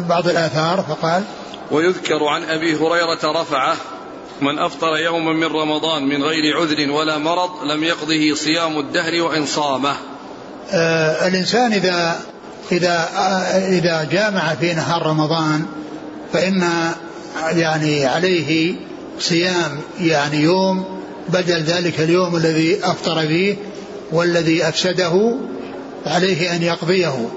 [0.08, 1.24] بعض الآثار فقال
[1.70, 3.76] ويذكر عن أبي هريرة رفعه
[4.40, 9.46] من أفطر يوما من رمضان من غير عذر ولا مرض لم يقضه صيام الدهر وإن
[9.46, 9.96] صامه.
[10.70, 12.20] آه الإنسان إذا
[12.72, 15.66] إذا آه إذا جامع في نهار رمضان
[16.32, 16.64] فإن
[17.52, 18.74] يعني عليه
[19.18, 23.56] صيام يعني يوم بدل ذلك اليوم الذي أفطر فيه
[24.12, 25.36] والذي أفسده
[26.06, 27.28] عليه أن يقضيه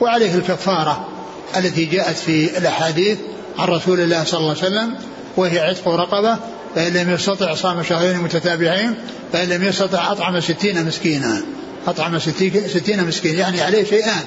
[0.00, 1.08] وعليه الكفارة
[1.56, 3.18] التي جاءت في الأحاديث
[3.60, 4.94] عن رسول الله صلى الله عليه وسلم
[5.36, 6.36] وهي عتق رقبة
[6.74, 8.94] فإن لم يستطع صام شهرين متتابعين
[9.32, 11.42] فإن لم يستطع أطعم ستين مسكينا.
[11.86, 14.24] أطعم ستين مسكين يعني عليه شيئان.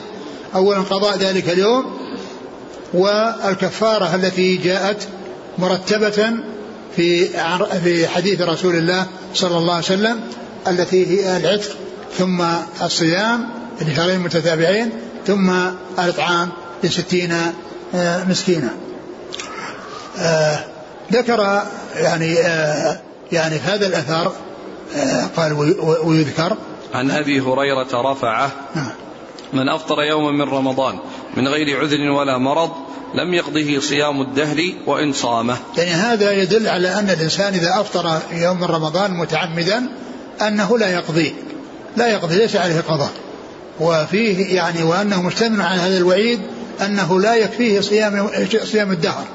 [0.56, 1.86] أولا قضاء ذلك اليوم
[2.94, 5.08] والكفارة التي جاءت
[5.58, 6.34] مرتبة
[6.96, 7.28] في
[7.84, 10.20] في حديث رسول الله صلى الله عليه وسلم
[10.68, 11.70] التي هي العتق
[12.18, 12.44] ثم
[12.82, 13.50] الصيام
[13.82, 14.90] لشهرين متتابعين
[15.28, 15.52] ثم
[16.00, 16.50] الإطعام
[16.84, 17.36] لستين
[17.96, 18.70] آه، مسكينا.
[21.12, 21.64] ذكر
[21.96, 23.00] يعني آه،
[23.32, 24.32] يعني في هذا الأثر
[25.36, 25.54] قال
[26.04, 26.58] ويذكر.
[26.94, 28.92] عن أبي هريرة رفعه نعم.
[29.54, 31.00] من أفطر يوما من رمضان
[31.38, 32.72] من غير عذر ولا مرض
[33.16, 34.58] لم يقضه صيام الدهر
[34.88, 35.58] وإن صامه.
[35.78, 39.90] يعني هذا يدل على أن الإنسان إذا أفطر يوم من رمضان متعمدا
[40.42, 41.36] أنه لا يقضي
[41.98, 43.12] لا يقضي ليس عليه قضاء.
[43.80, 46.40] وفيه يعني وأنه مشتمل على هذا الوعيد
[46.86, 48.30] أنه لا يكفيه صيام
[48.64, 49.26] صيام الدهر.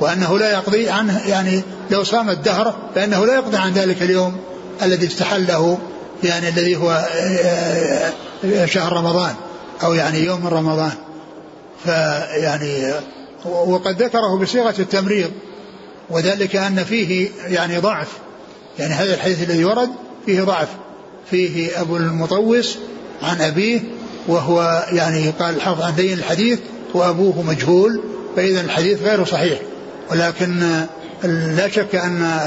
[0.00, 4.36] وأنه لا يقضي عنه يعني لو صام الدهر فإنه لا يقضي عن ذلك اليوم
[4.82, 5.78] الذي استحله
[6.24, 8.12] يعني الذي هو آه،
[8.44, 9.34] آه، شهر رمضان
[9.82, 10.92] أو يعني يوم من رمضان.
[11.84, 12.92] فيعني
[13.44, 15.30] وقد ذكره بصيغة التمريض
[16.10, 18.08] وذلك أن فيه يعني ضعف.
[18.78, 19.90] يعني هذا الحديث الذي ورد
[20.26, 20.68] فيه ضعف.
[21.30, 22.78] فيه أبو المطوس
[23.22, 23.80] عن أبيه
[24.28, 26.58] وهو يعني قال الحافظ عن دين الحديث
[26.94, 28.00] وأبوه مجهول
[28.36, 29.58] فإذا الحديث غير صحيح.
[30.10, 30.84] ولكن
[31.56, 32.40] لا شك أن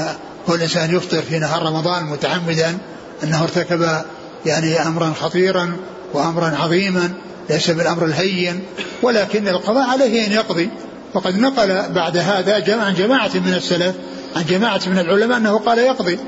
[0.46, 2.78] كل إنسان يفطر في نهار رمضان متعمدا
[3.24, 4.02] أنه ارتكب
[4.46, 5.76] يعني أمرا خطيرا
[6.12, 7.10] وأمرا عظيما
[7.50, 8.64] ليس بالأمر الهين
[9.02, 10.70] ولكن القضاء عليه أن يقضي.
[11.14, 13.94] وقد نقل بعد هذا عن جماعة من السلف
[14.36, 16.18] عن جماعة من العلماء أنه قال يقضي.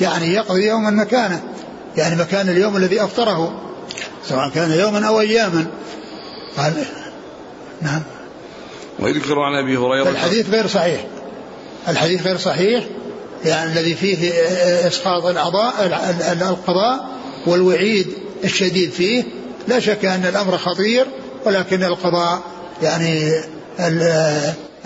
[0.00, 1.42] يعني يقضي يوما مكانه.
[1.96, 3.60] يعني مكان اليوم الذي أفطره
[4.28, 5.66] سواء كان يوما أو أياما.
[6.56, 6.72] قال
[7.82, 8.02] نعم.
[9.00, 11.04] ويذكر عن أبي هريرة الحديث غير صحيح.
[11.88, 12.84] الحديث غير صحيح
[13.44, 14.32] يعني الذي فيه
[14.86, 15.72] إسقاط الأعضاء
[16.50, 17.08] القضاء
[17.46, 18.06] والوعيد
[18.44, 19.24] الشديد فيه
[19.68, 21.06] لا شك أن الأمر خطير
[21.44, 22.42] ولكن القضاء
[22.82, 23.32] يعني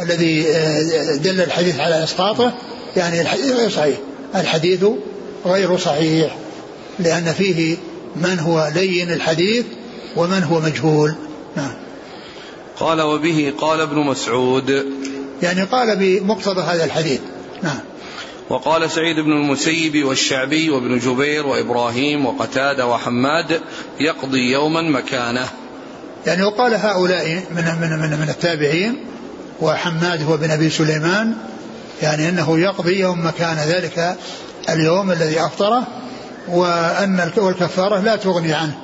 [0.00, 0.42] الذي
[1.14, 2.52] دل الحديث على إسقاطه
[2.96, 3.96] يعني الحديث غير صحيح.
[4.34, 4.84] الحديث
[5.46, 6.36] غير صحيح
[6.98, 7.76] لأن فيه
[8.16, 9.64] من هو لين الحديث
[10.16, 11.14] ومن هو مجهول.
[12.80, 14.86] قال وبه قال ابن مسعود.
[15.42, 17.20] يعني قال بمقتضى هذا الحديث.
[17.62, 17.78] نعم.
[18.50, 23.60] وقال سعيد بن المسيب والشعبي وابن جبير وإبراهيم وقتاده وحماد
[24.00, 25.48] يقضي يوما مكانه.
[26.26, 29.06] يعني وقال هؤلاء من من من, من التابعين
[29.60, 31.34] وحماد هو بن أبي سليمان
[32.02, 34.16] يعني أنه يقضي يوم مكان ذلك
[34.68, 35.86] اليوم الذي أفطره
[36.48, 38.78] وأن والكفارة لا تغني عنه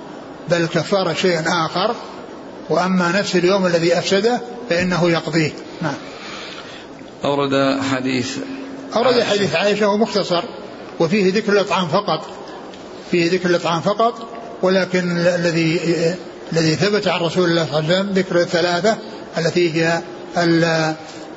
[0.49, 1.95] بل الكفارة شيء آخر.
[2.71, 4.41] وأما نفس اليوم الذي أفسده
[4.71, 5.53] فإنه يقضيه.
[5.83, 5.95] نعم.
[7.25, 8.37] أورد حديث
[8.97, 10.43] أورد حديث عائشة ومختصر
[11.01, 12.27] وفيه ذكر الإطعام فقط.
[13.11, 14.29] فيه ذكر الإطعام فقط
[14.63, 15.81] ولكن الذي
[16.53, 18.97] الذي ثبت عن رسول الله صلى الله عليه وسلم ذكر الثلاثة
[19.39, 20.01] التي هي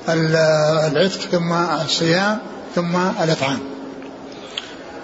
[0.09, 2.37] العتق ثم الصيام
[2.75, 3.59] ثم الإطعام.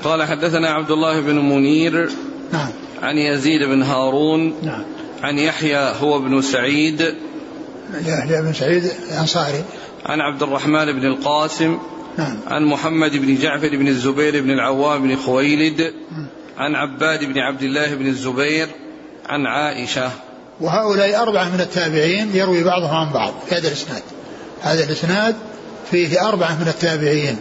[0.04, 2.10] قال حدثنا عبد الله بن منير
[2.52, 2.70] نعم.
[3.02, 4.84] عن يزيد بن هارون نعم.
[5.24, 7.16] عن يحيى هو بن سعيد.
[8.06, 9.64] يحيى بن سعيد الأنصاري.
[10.06, 11.80] عن عبد الرحمن بن القاسم.
[12.18, 12.38] نعم.
[12.48, 15.94] عن محمد بن جعفر بن الزبير بن العوام بن خويلد.
[16.58, 18.68] عن عباد بن عبد الله بن الزبير.
[19.26, 20.12] عن عائشة.
[20.62, 24.02] وهؤلاء أربعة من التابعين يروي بعضهم عن بعض في هذا الإسناد.
[24.62, 25.36] هذا الإسناد
[25.92, 27.38] فيه أربعة من التابعين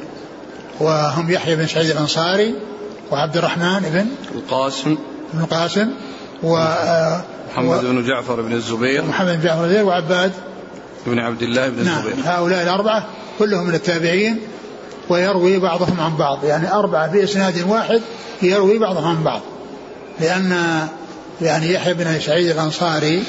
[0.80, 2.54] وهم يحيى بن سعيد الأنصاري
[3.10, 4.06] وعبد الرحمن بن
[4.36, 4.98] القاسم.
[5.32, 5.90] بن القاسم
[6.42, 6.64] و
[7.52, 9.02] محمد و بن جعفر بن الزبير.
[9.04, 10.32] محمد بن جعفر بن الزبير وعباد.
[11.06, 12.14] بن عبد الله بن نعم الزبير.
[12.24, 13.06] هؤلاء الأربعة
[13.38, 14.40] كلهم من التابعين
[15.08, 16.44] ويروي بعضهم عن بعض.
[16.44, 18.00] يعني أربعة في إسناد واحد
[18.42, 19.40] يروي بعضهم عن بعض.
[20.20, 20.78] لأن
[21.42, 23.22] يعني يحيى بن سعيد الأنصاري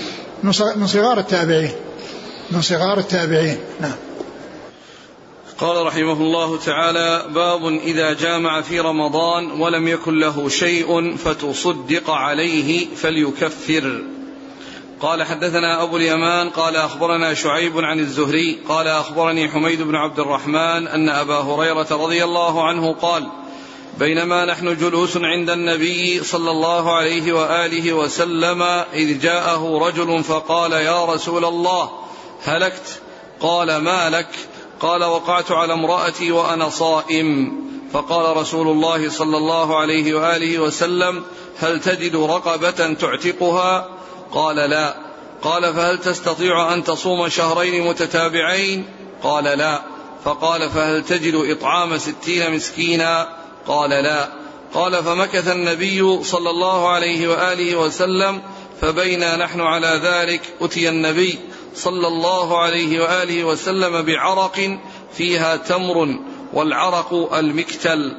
[0.75, 1.71] من صغار التابعين.
[2.51, 3.57] من صغار التابعين.
[3.81, 3.95] نعم.
[5.59, 12.95] قال رحمه الله تعالى باب إذا جامع في رمضان ولم يكن له شيء فتصدق عليه
[12.95, 14.01] فليكفر.
[15.01, 20.87] قال حدثنا أبو اليمان قال أخبرنا شعيب عن الزهري قال أخبرني حميد بن عبد الرحمن
[20.87, 23.27] أن أبا هريرة رضي الله عنه قال
[23.99, 28.61] بينما نحن جلوس عند النبي صلى الله عليه وآله وسلم
[28.93, 31.91] إذ جاءه رجل فقال يا رسول الله
[32.43, 33.01] هلكت؟
[33.39, 34.29] قال ما لك؟
[34.79, 37.51] قال وقعت على امرأتي وأنا صائم.
[37.93, 41.23] فقال رسول الله صلى الله عليه وآله وسلم
[41.59, 43.89] هل تجد رقبة تعتقها؟
[44.31, 44.95] قال لا.
[45.41, 48.85] قال فهل تستطيع أن تصوم شهرين متتابعين؟
[49.23, 49.81] قال لا.
[50.25, 53.27] فقال فهل تجد إطعام ستين مسكينا؟
[53.67, 54.29] قال لا.
[54.73, 58.41] قال فمكث النبي صلى الله عليه وآله وسلم
[58.81, 61.39] فبينا نحن على ذلك أتي النبي.
[61.75, 64.79] صلى الله عليه وآله وسلم بعرق
[65.13, 66.19] فيها تمر
[66.53, 68.11] والعرق المكتل.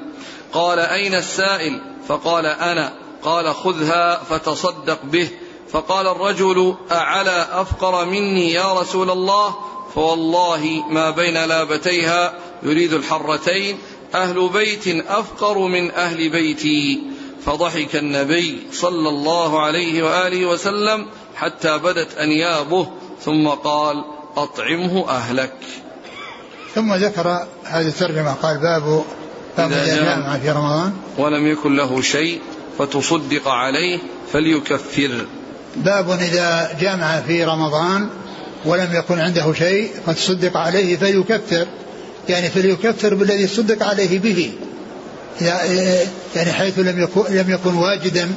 [0.53, 2.93] قال أين السائل؟ فقال أنا.
[3.23, 5.29] قال خذها فتصدق به.
[5.71, 9.55] فقال الرجل أعلى أفقر مني يا رسول الله؟
[9.95, 13.79] فوالله ما بين لابتيها يريد الحرتين.
[14.15, 17.03] أهل بيت أفقر من أهل بيتي.
[17.47, 22.93] فضحك النبي صلى الله عليه وآله وسلم حتى بدت أنيابه.
[23.25, 24.05] ثم قال
[24.37, 25.55] أطعمه أهلك.
[26.75, 29.05] ثم ذكر هذه الترجمة قال باب
[29.59, 29.71] باب
[30.43, 30.93] في رمضان.
[31.19, 32.41] ولم يكن له شيء
[32.79, 33.99] فتصدق عليه
[34.33, 35.27] فليكفر.
[35.77, 38.09] باب إذا جامع في رمضان
[38.65, 41.67] ولم يكن عنده شيء فتصدق عليه فليكفر.
[42.29, 44.53] يعني فليكفر بالذي صدق عليه به.
[45.41, 48.33] يعني حيث لم يكن لم يكن واجدا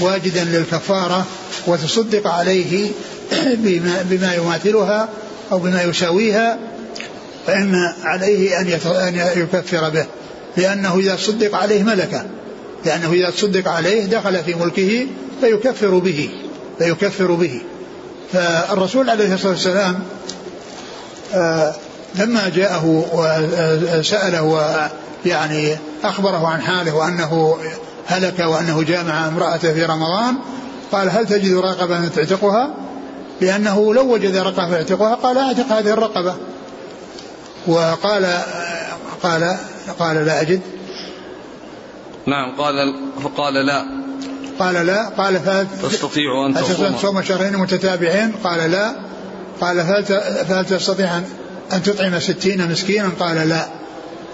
[0.00, 1.26] واجدا للكفارة
[1.66, 2.90] وتصدق عليه
[3.64, 5.08] بما, بما يماثلها
[5.52, 6.58] أو بما يساويها
[7.46, 7.74] فإن
[8.04, 8.68] عليه أن
[9.36, 10.06] يكفر به
[10.56, 12.26] لأنه إذا صدق عليه ملكه
[12.84, 15.06] لأنه إذا صدق عليه دخل في ملكه
[15.40, 16.30] فيكفر به
[16.78, 17.60] فيكفر به.
[18.32, 19.98] فالرسول عليه الصلاة والسلام
[21.34, 21.74] آه،
[22.14, 27.56] لما جاءه وسأله ويعني أخبره عن حاله وأنه
[28.06, 30.34] هلك وأنه جامع امرأته في رمضان
[30.92, 32.74] قال هل تجد راقبة تعتقها
[33.40, 36.36] لأنه لو وجد رقبة يعتقها قال أعتق هذه الرقبة.
[37.66, 38.38] وقال
[39.22, 39.56] قال
[39.98, 40.60] قال لا أجد.
[42.26, 43.84] نعم قال فقال لا.
[44.58, 46.92] قال لا قال فهل تستطيع أن تصوم.
[46.92, 48.94] تصوم شهرين متتابعين؟ قال لا.
[49.60, 50.04] قال فهل
[50.48, 51.16] فهل تستطيع
[51.72, 53.66] أن تطعم ستين مسكينا؟ قال لا.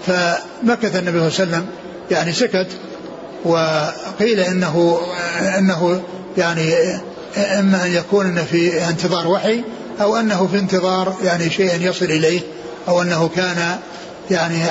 [0.05, 1.65] فمكث النبي صلى الله عليه وسلم
[2.11, 2.67] يعني سكت
[3.45, 4.99] وقيل إنه
[5.57, 6.01] إنه
[6.37, 6.73] يعني
[7.37, 9.63] اما ان يكون في انتظار وحي
[10.01, 12.41] أو انه في انتظار يعني شيء يصل اليه
[12.87, 13.77] أو انه كان
[14.31, 14.63] يعني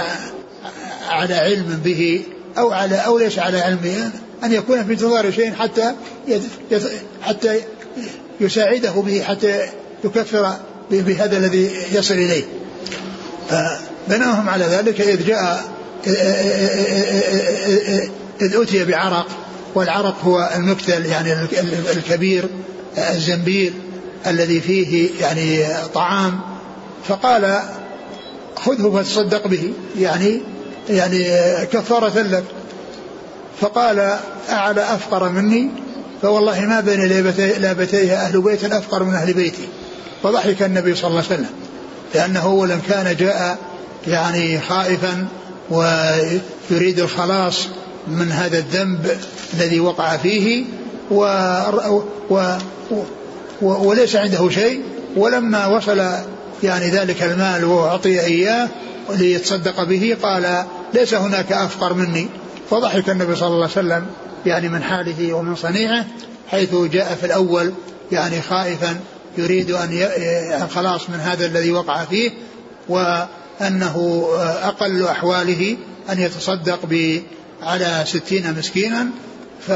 [1.09, 2.23] على علم به
[2.59, 4.11] أو على أو ليس على علم
[4.45, 5.93] ان يكون في انتظار شيء حتى
[7.23, 7.61] حتى
[8.41, 9.62] يساعده به حتى
[10.05, 10.57] يكفر
[10.91, 12.45] بهذا الذي يصل اليه.
[14.09, 15.64] بناهم على ذلك اذ جاء
[18.41, 19.46] اذ اتي بعرق
[19.77, 21.33] والعرق هو المكتل يعني
[21.97, 22.49] الكبير
[22.99, 23.72] الزنبيل
[24.27, 26.41] الذي فيه يعني طعام.
[27.09, 27.61] فقال
[28.57, 30.41] خذه فتصدق به يعني
[30.89, 31.24] يعني
[31.72, 32.45] كفارة لك.
[33.61, 34.18] فقال
[34.51, 35.70] أعلى أفقر مني؟
[36.22, 37.09] فوالله ما بين
[37.59, 39.68] لابتيها أهل بيت أفقر من أهل بيتي.
[40.22, 41.51] فضحك النبي صلى الله عليه وسلم
[42.14, 43.59] لأنه أولا كان جاء
[44.07, 45.27] يعني خائفا
[45.70, 47.66] ويريد الخلاص
[48.09, 49.11] من هذا الذنب
[49.55, 50.65] الذي وقع فيه
[51.11, 51.21] و
[52.31, 52.59] و
[53.63, 54.83] و وليس عنده شيء
[55.17, 56.03] ولما وصل
[56.63, 58.69] يعني ذلك المال وأعطي إياه
[59.11, 62.29] ليتصدق به قال ليس هناك أفقر مني.
[62.71, 64.07] فضحك النبي صلى الله عليه وسلم
[64.47, 66.07] يعني من حاله ومن صنيعه
[66.49, 67.73] حيث جاء في الأول
[68.13, 68.97] يعني خائفا
[69.39, 70.09] يريد أن
[70.63, 72.31] الخلاص من هذا الذي وقع فيه
[72.89, 74.27] وأنه
[74.63, 75.77] أقل أحواله
[76.13, 76.87] أن يتصدق
[77.63, 79.09] على ستين مسكينا
[79.67, 79.73] ف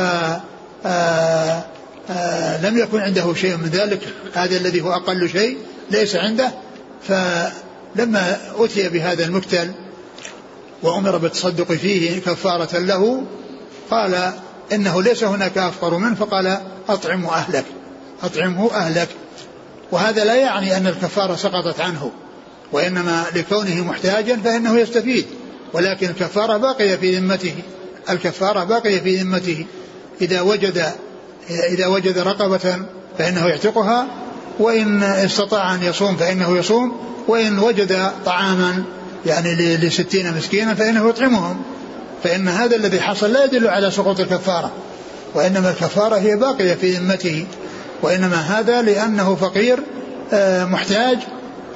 [0.87, 1.64] آه،
[2.11, 4.01] آه، لم يكن عنده شيء من ذلك.
[4.35, 5.59] هذا الذي هو أقل شيء
[5.91, 6.51] ليس عنده.
[7.09, 9.72] فلما أتي بهذا المكتل
[10.83, 13.22] وأمر بالتصدق فيه كفارة له
[13.91, 14.33] قال
[14.72, 17.64] إنه ليس هناك أفقر منه فقال أطعمه أهلك
[18.22, 19.09] أطعمه أهلك.
[19.93, 22.11] وهذا لا يعني أن الكفارة سقطت عنه
[22.72, 25.26] وإنما لكونه محتاجا فإنه يستفيد.
[25.73, 27.55] ولكن الكفارة باقية في ذمته.
[28.11, 29.66] الكفارة باقية في ذمته.
[30.21, 30.85] إذا وجد
[31.51, 32.83] إذا وجد رقبة
[33.18, 34.07] فإنه يعتقها
[34.59, 36.97] وإن استطاع أن يصوم فإنه يصوم
[37.29, 38.83] وإن وجد طعاما
[39.27, 41.62] يعني لستين مسكينا فإنه يطعمهم.
[42.25, 44.71] فإن هذا الذي حصل لا يدل على سقوط الكفارة.
[45.35, 47.47] وإنما الكفارة هي باقية في ذمته.
[48.03, 49.79] وإنما هذا لأنه فقير
[50.33, 51.18] آه، محتاج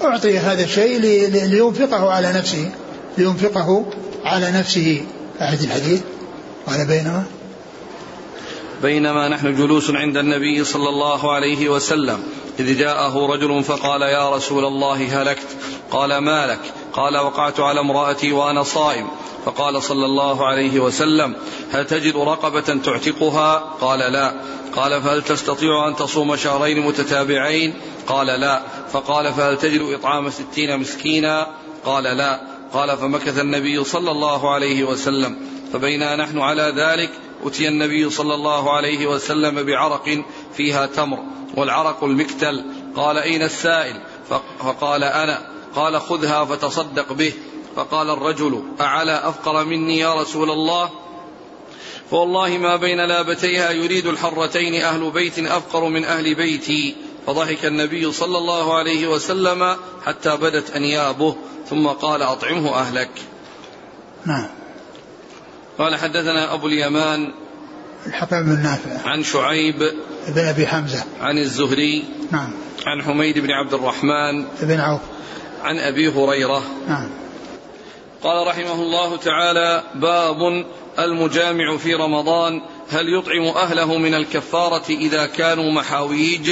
[0.05, 0.99] أعطي هذا الشيء
[1.31, 2.71] لينفقه على نفسه.
[3.19, 3.87] لينفقه
[4.25, 5.05] على نفسه.
[5.41, 6.03] أحد الحديث؟
[6.67, 7.25] قال بينما.
[8.83, 12.23] بينما نحن جلوس عند النبي صلى الله عليه وسلم.
[12.61, 15.47] إذ جاءه رجل فقال يا رسول الله هلكت.
[15.91, 16.61] قال ما لك؟
[16.93, 19.09] قال وقعت على امرأتي وأنا صائم.
[19.45, 21.37] فقال صلى الله عليه وسلم
[21.73, 24.35] هل تجد رقبة تعتقها؟ قال لا.
[24.77, 27.75] قال فهل تستطيع أن تصوم شهرين متتابعين؟
[28.07, 28.63] قال لا.
[28.93, 31.47] فقال فهل تجد إطعام ستين مسكينا؟
[31.85, 32.54] قال لا.
[32.75, 35.37] قال فمكث النبي صلى الله عليه وسلم
[35.73, 37.11] فبينا نحن على ذلك
[37.45, 40.25] أتي النبي صلى الله عليه وسلم بعرق
[40.57, 41.19] فيها تمر
[41.57, 42.65] والعرق المكتل
[42.97, 44.01] قال أين السائل؟
[44.59, 47.33] فقال أنا قال خذها فتصدق به
[47.77, 50.91] فقال الرجل أعلى أفقر مني يا رسول الله؟
[52.11, 56.97] فوالله ما بين لابتيها يريد الحرتين أهل بيت أفقر من أهل بيتي
[57.27, 61.37] فضحك النبي صلى الله عليه وسلم حتى بدت أنيابه
[61.71, 63.11] ثم قال أطعمه أهلك.
[64.27, 64.47] نعم.
[65.79, 67.33] قال حدثنا أبو اليمان
[68.07, 69.11] الحكم بن نافع.
[69.11, 69.93] عن شعيب
[70.29, 71.05] بن أبي حمزة.
[71.21, 72.51] عن الزهري نعم.
[72.87, 75.01] عن حميد بن عبد الرحمن بن عوف.
[75.63, 76.63] عن أبي هريرة.
[76.89, 77.09] نعم.
[78.23, 80.65] قال رحمه الله تعالى باب
[80.99, 86.51] المجامع في رمضان هل يطعم أهله من الكفارة إذا كانوا محاويج؟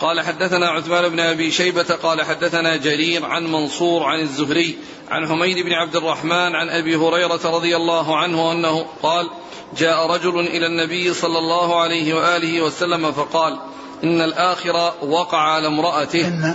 [0.00, 4.78] قال حدثنا عثمان بن أبي شيبة قال حدثنا جرير عن منصور عن الزهري
[5.10, 9.30] عن حميد بن عبد الرحمن عن أبي هريرة رضي الله عنه أنه قال
[9.78, 13.58] جاء رجل إلى النبي صلى الله عليه وآله وسلم فقال
[14.04, 16.28] إن الآخر وقع على امرأته.
[16.28, 16.54] إن,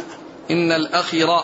[0.52, 1.44] إن الأخر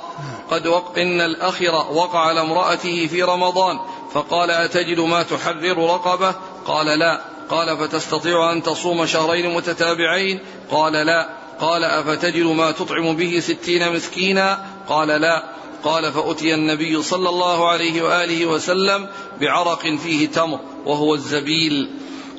[0.52, 3.80] قد وق إن الأخر وقع على امرأته في رمضان.
[4.14, 6.36] فقال أتجد ما تحرر رقبة؟
[6.66, 7.22] قال لا.
[7.50, 10.40] قال فتستطيع أن تصوم شهرين متتابعين؟
[10.72, 11.37] قال لا.
[11.60, 15.44] قال أفتجد ما تطعم به ستين مسكينا؟ قال لا.
[15.84, 19.08] قال فأتي النبي صلى الله عليه وآله وسلم
[19.42, 21.90] بعرق فيه تمر وهو الزبيل.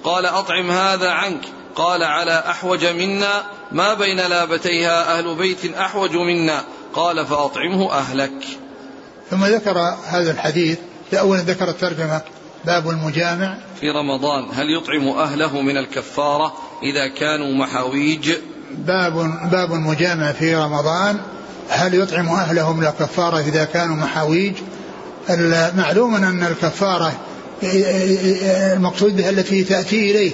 [0.05, 1.41] قال أطعم هذا عنك.
[1.77, 3.43] قال على أحوج منا.
[3.73, 6.65] ما بين لابتيها أهل بيت أحوج منا.
[6.95, 8.45] قال فأطعمه أهلك.
[9.31, 10.79] ثم ذكر هذا الحديث.
[11.15, 12.21] أولا ذكر الترجمة
[12.65, 13.59] باب المجامع.
[13.81, 16.53] في رمضان هل يطعم أهله من الكفارة
[16.83, 18.33] إذا كانوا محاويج؟
[18.71, 19.15] باب
[19.51, 21.17] باب المجامع في رمضان.
[21.69, 24.53] هل يطعم أهله من الكفارة إذا كانوا محاويج؟
[25.31, 27.13] المعلوم أن الكفارة
[28.73, 30.33] المقصود بها التي تأتي إليه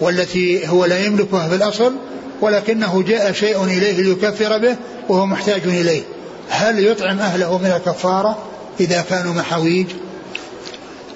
[0.00, 1.92] والتي هو لا يملكها في الأصل
[2.40, 4.76] ولكنه جاء شيء إليه ليكفر به
[5.08, 6.02] وهو محتاج إليه.
[6.48, 8.38] هل يطعم أهله من الكفارة
[8.80, 9.86] إذا كانوا محاويج؟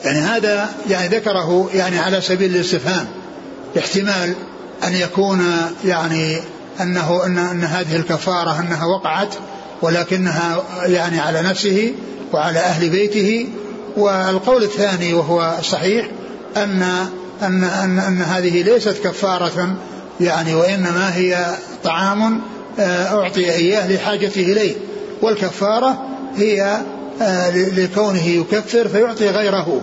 [0.05, 3.07] يعني هذا يعني ذكره يعني على سبيل الاستفهام
[3.79, 4.35] احتمال
[4.85, 5.45] أن يكون
[5.85, 6.41] يعني
[6.81, 9.35] أنه أن, أن هذه الكفارة أنها وقعت
[9.83, 11.93] ولكنها يعني على نفسه
[12.33, 13.49] وعلى أهل بيته.
[13.97, 16.07] والقول الثاني وهو الصحيح
[16.57, 16.83] أن
[17.43, 19.77] أن أن, أن هذه ليست كفارة
[20.21, 21.47] يعني وإنما هي
[21.85, 22.41] طعام
[22.79, 24.75] آه، أعطي إياه لحاجته إليه.
[25.23, 26.03] والكفارة
[26.37, 26.81] هي
[27.23, 29.81] آه، لكونه يكفر فيعطي غيره.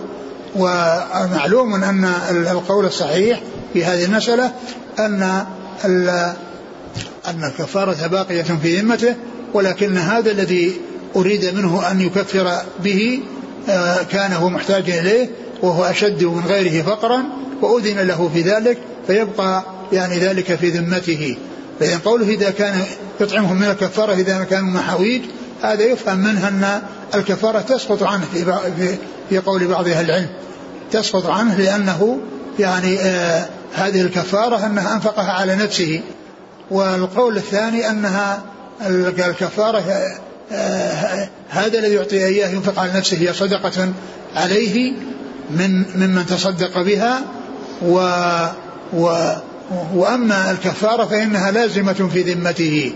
[0.56, 3.40] ومعلوم أن القول الصحيح
[3.72, 4.52] في هذه المسألة
[4.98, 5.44] أن
[7.26, 9.14] أن الكفارة باقية في ذمته
[9.54, 10.80] ولكن هذا الذي
[11.16, 13.20] أريد منه أن يكفر به
[13.68, 15.30] آه، كان هو محتاج إليه
[15.62, 17.22] وهو أشد من غيره فقرا
[17.62, 21.36] وأذن له في ذلك فيبقى يعني ذلك في ذمته.
[21.80, 22.82] فإذا قوله إذا كان
[23.20, 25.22] يطعمهم من الكفارة إذا كانوا محاويج
[25.62, 26.82] هذا يفهم منها أن
[27.14, 28.44] الكفارة تسقط عنه في,
[28.78, 28.96] في,
[29.30, 30.28] في قول بعض أهل العلم.
[30.92, 32.18] تسقط عنه لأنه
[32.58, 36.00] يعني آه هذه الكفارة أنها أنفقها على نفسه
[36.70, 38.42] والقول الثاني أنها
[39.18, 39.84] الكفارة
[40.52, 43.92] آه هذا الذي يعطي إياه ينفق على نفسه هي صدقة
[44.36, 44.92] عليه
[45.50, 47.22] من ممن تصدق بها
[47.82, 47.98] و,
[48.92, 49.34] و
[49.94, 52.92] وأما الكفارة فإنها لازمة في ذمته.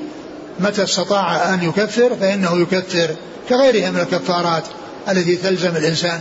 [0.60, 3.10] متى استطاع أن يكفر فإنه يكفر
[3.48, 4.64] كغيرها من الكفارات
[5.08, 6.20] التي تلزم الإنسان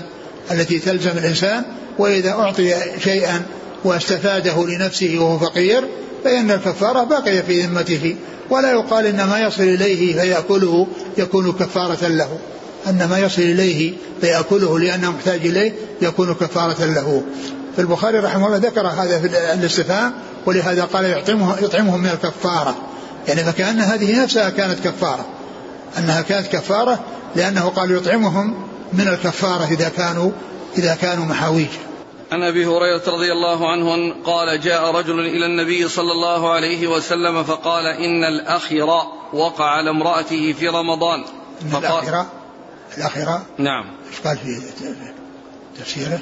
[0.51, 1.63] التي تلزم الإنسان
[1.97, 2.73] وإذا أعطي
[3.03, 3.41] شيئا
[3.87, 5.83] واستفاده لنفسه وهو فقير
[6.23, 8.15] فإن الكفارة باقية في ذمته
[8.49, 12.37] ولا يقال إن ما يصل إليه فيأكله يكون كفارة له.
[12.87, 17.23] أن ما يصل إليه فيأكله لأنه محتاج إليه يكون كفارة له.
[17.77, 20.13] فالبخاري رحمه الله ذكر هذا في الاستفهام
[20.45, 22.75] ولهذا قال يطعمه يطعمهم من الكفارة.
[23.27, 25.25] يعني فكأن هذه نفسها كانت كفارة.
[25.97, 26.99] أنها كانت كفارة
[27.35, 28.53] لأنه قال يطعمهم
[28.93, 30.31] من الكفارة إذا كانوا
[30.77, 31.69] إذا كانوا محاويج.
[32.31, 37.43] عن أبي هريرة رضي الله عنه قال جاء رجل إلى النبي صلى الله عليه وسلم
[37.43, 39.03] فقال إن الآخر
[39.33, 41.23] وقع على امرأته في رمضان.
[41.71, 42.27] فقال الاخره
[42.97, 43.85] الاخره نعم.
[44.09, 44.61] إيش قال في
[45.79, 46.19] تفسيره؟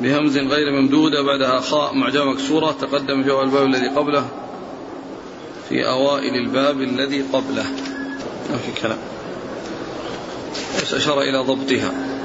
[0.00, 4.28] بهمز غير ممدودة بعدها خاء معجمة مكسورة تقدم في الباب الذي قبله
[5.68, 7.64] في أوائل الباب الذي قبله.
[8.50, 8.98] ما في كلام.
[10.82, 12.15] بس أشار إلى ضبطها.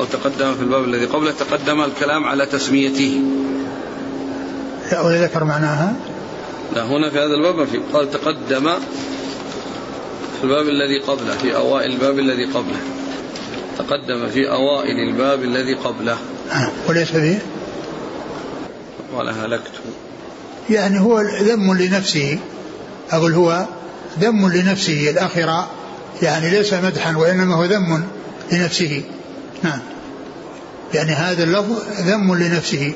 [0.00, 3.20] أو تقدم في الباب الذي قبله تقدم الكلام على تسميته.
[4.92, 5.96] لا ذكر معناها.
[6.74, 7.80] لا هنا في هذا الباب ما في.
[7.92, 8.70] قال تقدم
[10.38, 12.80] في الباب الذي قبله في أوائل الباب الذي قبله.
[13.78, 16.16] تقدم في أوائل الباب الذي قبله.
[16.52, 17.42] آه، وليس فيه
[19.16, 19.72] قال هلكت.
[20.70, 22.38] يعني هو ذم لنفسه.
[23.10, 23.66] أقول هو
[24.20, 25.70] ذم لنفسه الآخرة
[26.22, 28.04] يعني ليس مدحا وإنما هو ذم
[28.52, 29.02] لنفسه.
[29.62, 29.80] نعم.
[30.94, 32.94] يعني هذا اللفظ ذم لنفسه.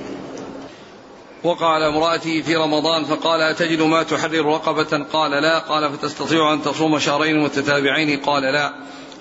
[1.45, 5.59] وقع على امرأته في رمضان فقال أتجد ما تحرر رقبة؟ قال لا.
[5.59, 8.73] قال فتستطيع أن تصوم شهرين متتابعين؟ قال لا.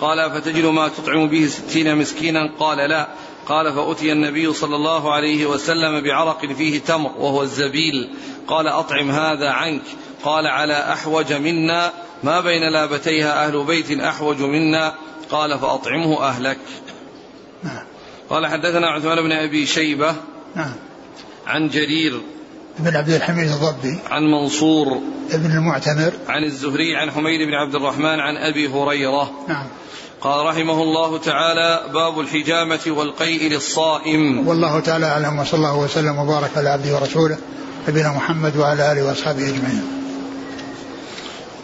[0.02, 3.08] قال فتجد ما تطعم به ستين مسكينا؟ قال لا.
[3.48, 8.10] قال فأتي النبي صلى الله عليه وسلم بعرق فيه تمر وهو الزبيل.
[8.48, 9.84] قال أطعم هذا عنك.
[10.24, 11.92] قال على أحوج منا.
[12.24, 14.94] ما بين لابتيها أهل بيت أحوج منا؟
[15.32, 16.58] قال فأطعمه أهلك.
[17.64, 17.84] نعم.
[18.30, 20.16] قال حدثنا عثمان بن أبي شيبة
[20.56, 20.74] نعم.
[21.48, 22.22] عن جرير
[22.80, 23.98] بن عبد الحميد الضبي.
[24.10, 25.02] عن منصور
[25.32, 26.14] ابن المعتمر.
[26.28, 29.32] عن الزهري عن حميد بن عبد الرحمن عن أبي هريرة.
[29.48, 29.66] نعم.
[30.22, 34.48] قال رحمه الله تعالى باب الحجامة والقيء للصائم.
[34.48, 37.38] والله تعالى أعلم وصلى الله وسلم وبارك على عبده ورسوله
[37.88, 39.84] نبينا محمد وعلى آله وأصحابه أجمعين.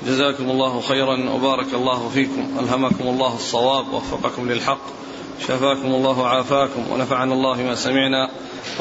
[0.08, 2.48] جزاكم الله خيرا وبارك الله فيكم.
[2.60, 4.82] ألهمكم الله الصواب ووفقكم للحق.
[5.48, 8.30] شفاكم الله وعافاكم ونفعنا الله ما سمعنا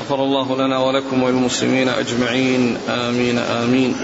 [0.00, 2.76] غفر الله لنا ولكم وللمسلمين أجمعين.
[2.88, 3.96] آمين آمين.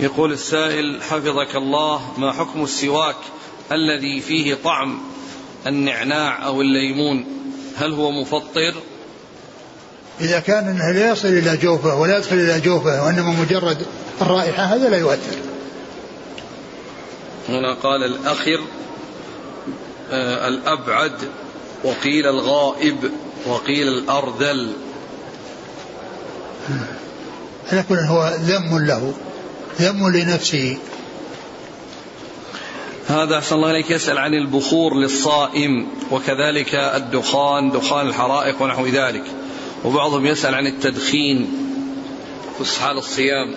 [0.00, 3.16] يقول السائل حفظك الله ما حكم السواك
[3.72, 4.98] الذي فيه طعم
[5.66, 7.24] النعناع أو الليمون؟
[7.76, 8.74] هل هو مفطر؟
[10.20, 13.86] إذا كان أنه لا يصل إلى جوفه ولا يدخل إلى جوفه وإنما مجرد
[14.22, 15.36] الرائحة هذا لا يؤثر.
[17.48, 18.60] هنا قال الأخر
[20.12, 21.12] الأبعد
[21.84, 23.10] وقيل الغائب
[23.46, 24.72] وقيل الأرذل.
[27.72, 29.14] على كل هو ذم له
[29.80, 30.76] ذم لنفسه.
[33.08, 33.90] هذا أحسن الله إليك.
[33.90, 39.24] يسأل عن البخور للصائم وكذلك الدخان دخان الحرائق ونحو ذلك.
[39.84, 41.50] وبعضهم يسأل عن التدخين
[42.58, 43.54] في حال الصيام.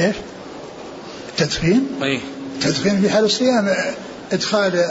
[0.00, 0.16] إيش؟
[1.28, 2.20] التدخين؟ أي.
[2.54, 3.76] التدخين في حال الصيام
[4.32, 4.90] إدخال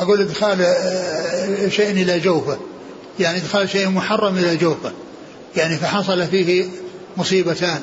[0.00, 2.58] أقول إدخال آه، شيء إلى جوفه.
[3.20, 4.92] يعني إدخال شيء محرم إلى جوفه.
[5.56, 6.68] يعني فحصل فيه
[7.16, 7.82] مصيبتان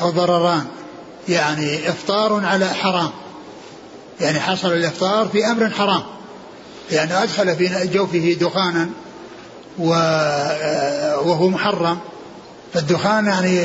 [0.00, 0.64] أو ضرران.
[1.28, 3.10] يعني إفطار على حرام.
[4.20, 6.02] يعني حصل الإفطار في أمر حرام.
[6.90, 8.88] يعني أدخل في جوفه دخانا
[9.78, 11.98] وهو محرم.
[12.74, 13.60] فالدخان يعني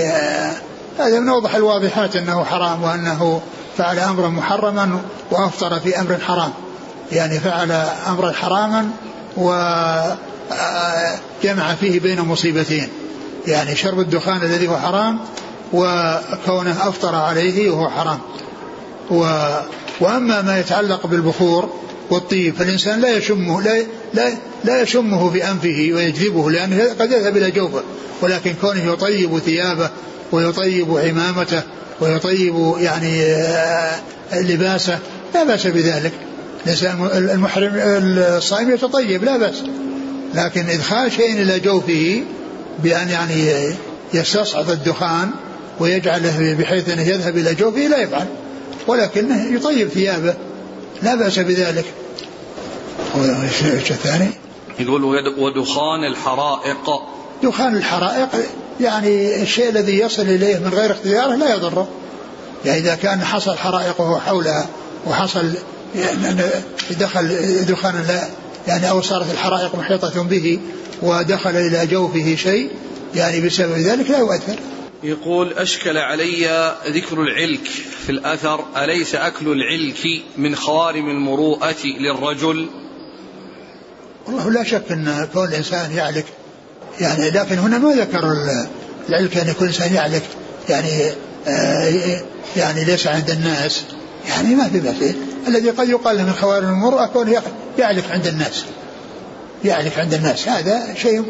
[0.99, 3.41] هذا من أوضح الواضحات أنه حرام وأنه
[3.77, 6.53] فعل أمرا محرما وأفطر في أمر حرام.
[7.13, 7.71] يعني فعل
[8.07, 8.89] أمرا حراما
[9.37, 10.15] وجمع
[11.79, 12.87] فيه بين مصيبتين.
[13.47, 15.19] يعني شرب الدخان الذي هو حرام
[15.73, 18.19] وكونه أفطر عليه وهو حرام.
[19.11, 19.47] و
[19.99, 21.73] وأما ما يتعلق بالبخور
[22.09, 24.33] والطيب فالإنسان لا يشمه لا لا
[24.63, 27.83] لا يشمه في أنفه ويجذبه لأنه قد يذهب إلى جوفه.
[28.21, 29.89] ولكن كونه يطيب ثيابه
[30.31, 31.61] ويطيب عمامته
[32.01, 33.99] ويطيب يعني آه،
[34.33, 34.99] لباسه
[35.33, 36.13] لا بأس بذلك.
[36.65, 39.63] الانسان المحرم الصائم يتطيب لا بأس.
[40.33, 42.23] لكن إدخال شيء إلى جوفه
[42.83, 43.73] بأن يعني
[44.13, 45.29] يستصعد الدخان
[45.79, 48.25] ويجعله بحيث أنه يذهب إلى جوفه لا يفعل
[48.87, 50.33] ولكنه يطيب ثيابه.
[51.03, 51.85] لا بأس بذلك.
[53.63, 54.29] إيش الثاني؟
[54.79, 55.03] يقول
[55.37, 56.89] ودخان الحرائق.
[57.43, 58.29] دخان الحرائق
[58.81, 61.87] يعني الشيء الذي يصل إليه من غير اختياره لا يضره.
[62.65, 64.67] يعني إذا كان حصل حرائق حولها
[65.07, 65.53] وحصل
[66.99, 68.27] دخل دخان لا
[68.67, 70.59] يعني أو صارت الحرائق محيطة به
[71.01, 72.69] ودخل إلى جوفه شيء
[73.15, 74.55] يعني بسبب ذلك لا يؤثر.
[75.03, 77.67] يقول أشكل علي ذكر العلك
[78.05, 82.69] في الأثر أليس أكل العلك من خوارم المروءة للرجل؟
[84.27, 86.25] والله لا شك أن كون الإنسان يعلك
[86.99, 88.33] يعني لكن هنا ما ذكر
[89.09, 90.23] العلك أن يكون الإنسان يعلك
[90.69, 91.11] يعني
[91.47, 92.21] آه
[92.57, 93.83] يعني ليس عند الناس
[94.29, 95.15] يعني ما في بأس
[95.47, 97.41] الذي قد يقال له من خوارم المروءة كونه
[97.79, 98.63] يعلف عند الناس.
[99.65, 100.47] يعلف عند الناس.
[100.47, 101.23] هذا شيء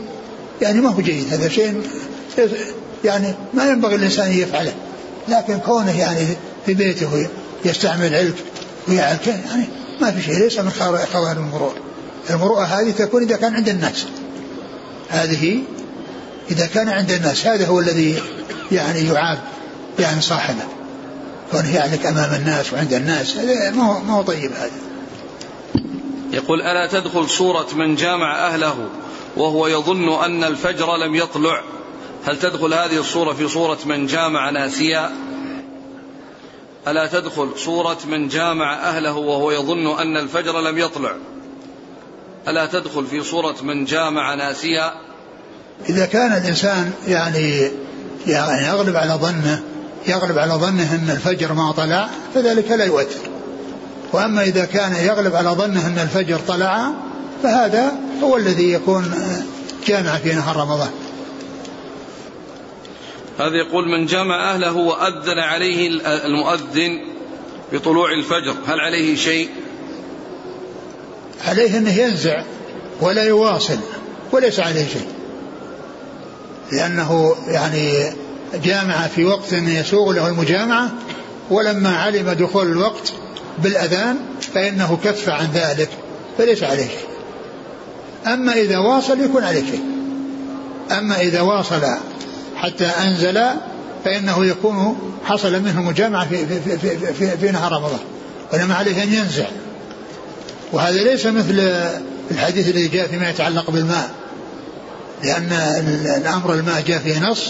[0.62, 1.34] يعني ما هو جيد.
[1.34, 1.82] هذا شيء
[3.06, 4.74] يعني ما ينبغي الإنسان يفعله.
[5.28, 6.28] لكن كونه يعني
[6.66, 7.28] في بيته
[7.66, 8.36] يستعمل علك
[8.88, 9.66] ويعلك يعني
[10.02, 10.40] ما في شيء.
[10.40, 10.70] ليس من
[11.14, 11.76] خوارم المروءة
[12.30, 14.06] المروءة هذه تكون إذا كان عند الناس.
[15.10, 15.62] هذه
[16.52, 17.48] إذا كان عند الناس.
[17.48, 18.22] هذا هو الذي
[18.72, 19.40] يعني يعاب
[20.00, 20.64] يعني صاحبه.
[21.54, 23.38] كونه يعلك أمام الناس وعند الناس.
[23.38, 24.72] هذا ما هو طيب هذا.
[26.32, 28.90] يقول ألا تدخل صورة من جامع أهله
[29.38, 31.62] وهو يظن أن الفجر لم يطلع؟
[32.26, 35.12] هل تدخل هذه الصورة في صورة من جامع ناسيا؟
[36.88, 41.16] ألا تدخل صورة من جامع أهله وهو يظن أن الفجر لم يطلع؟
[42.48, 44.94] ألا تدخل في صورة من جامع ناسيا؟
[45.90, 47.72] إذا كان الإنسان يعني
[48.28, 49.64] يعني يغلب على ظنه
[50.08, 53.30] يغلب على ظنه أن الفجر ما طلع فذلك لا يؤثر.
[54.14, 56.92] وأما إذا كان يغلب على ظنه أن الفجر طلع
[57.44, 57.92] فهذا
[58.24, 59.14] هو الذي يكون
[59.88, 60.92] جامع في نهار رمضان.
[63.40, 67.06] هذا يقول من جمع أهله وأذن عليه المؤذن
[67.74, 69.50] بطلوع الفجر هل عليه شيء؟
[71.48, 72.44] عليه أنه ينزع
[73.02, 73.78] ولا يواصل
[74.32, 75.08] وليس عليه شيء.
[76.72, 78.14] لأنه يعني
[78.64, 80.92] جامع في وقت يسوغ له المجامعة
[81.50, 83.14] ولما علم دخول الوقت
[83.58, 84.18] بالأذان
[84.54, 85.90] فإنه كف عن ذلك
[86.38, 86.90] فليس عليه.
[88.28, 89.84] أما إذا واصل يكون عليه شيء.
[90.92, 91.82] أما إذا واصل
[92.56, 93.42] حتى أنزل
[94.06, 98.00] فإنه يكون حصل منه مجامعة في, في, في, في, في, في نهار رمضان.
[98.54, 99.46] وإنما عليه أن ينزع
[100.72, 101.60] وهذا ليس مثل
[102.32, 104.10] الحديث الذي جاء فيما يتعلق بالماء.
[105.24, 105.52] لأن
[106.18, 107.50] الأمر الماء جاء فيه نص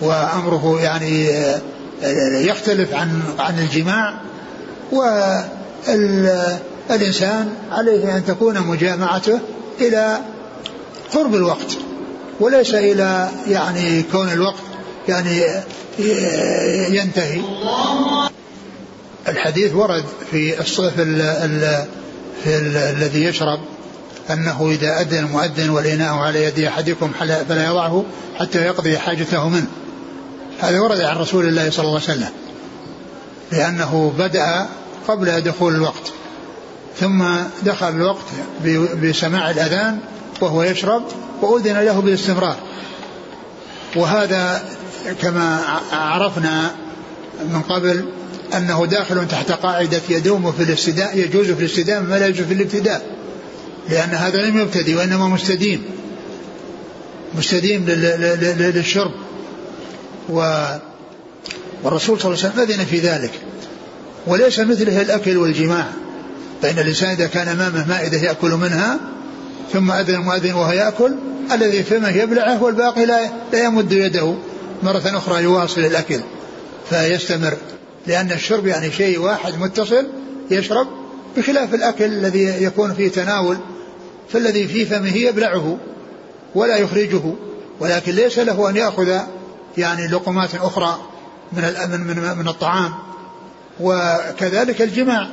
[0.00, 1.28] وأمره يعني
[2.46, 4.14] يختلف عن عن الجماع
[6.88, 9.40] والإنسان عليه أن تكون مجامعته
[9.80, 10.18] إلى
[11.14, 11.76] قرب الوقت
[12.40, 14.62] وليس إلى يعني كون الوقت
[15.08, 15.42] يعني
[16.90, 17.40] ينتهي.
[19.28, 21.84] الحديث ورد في الصيف ال ال
[22.44, 23.60] في ال الذي يشرب
[24.30, 27.10] أنه إذا أذن المؤذن والإناء على يد أحدكم
[27.48, 28.04] فلا يضعه
[28.38, 29.66] حتى يقضي حاجته منه.
[30.60, 32.30] هذا ورد عن رسول الله صلى الله عليه وسلم
[33.52, 34.66] لأنه بدأ
[35.08, 36.12] قبل دخول الوقت
[37.00, 37.24] ثم
[37.62, 38.24] دخل الوقت
[39.02, 39.98] بسماع الأذان
[40.40, 41.02] وهو يشرب
[41.42, 42.56] وأذن له بالاستمرار.
[43.96, 44.62] وهذا
[45.22, 45.60] كما
[45.92, 46.70] عرفنا
[47.48, 48.04] من قبل
[48.56, 53.06] أنه داخل تحت قاعدة يدوم في الاستداء يجوز في الاستدامة ما لا يجوز في الابتداء
[53.88, 55.82] لأن هذا لم يبتدي وإنما مستديم.
[57.38, 57.84] مستديم
[58.58, 59.12] للشرب.
[60.28, 60.66] و
[61.84, 63.30] والرسول صلى الله عليه وسلم أذن في ذلك.
[64.26, 65.86] وليس مثله الأكل والجماع.
[66.62, 68.98] فإن الإنسان إذا كان أمامه مائدة يأكل منها
[69.72, 71.14] ثم أذن المؤذن وهو يأكل
[71.52, 74.34] الذي فمه يبلعه والباقي لا, لا يمد يده.
[74.82, 76.20] مرة أخرى يواصل الأكل
[76.90, 77.56] فيستمر.
[78.06, 80.06] لأن الشرب يعني شيء واحد متصل
[80.50, 80.86] يشرب
[81.36, 83.56] بخلاف الأكل الذي يكون فيه تناول
[84.32, 85.78] فالذي في فمه يبلعه
[86.54, 87.22] ولا يخرجه.
[87.80, 89.18] ولكن ليس له أن يأخذ
[89.78, 91.00] يعني لقمات أخرى
[91.52, 92.94] من من من, الطعام.
[93.80, 95.28] وكذلك الجماع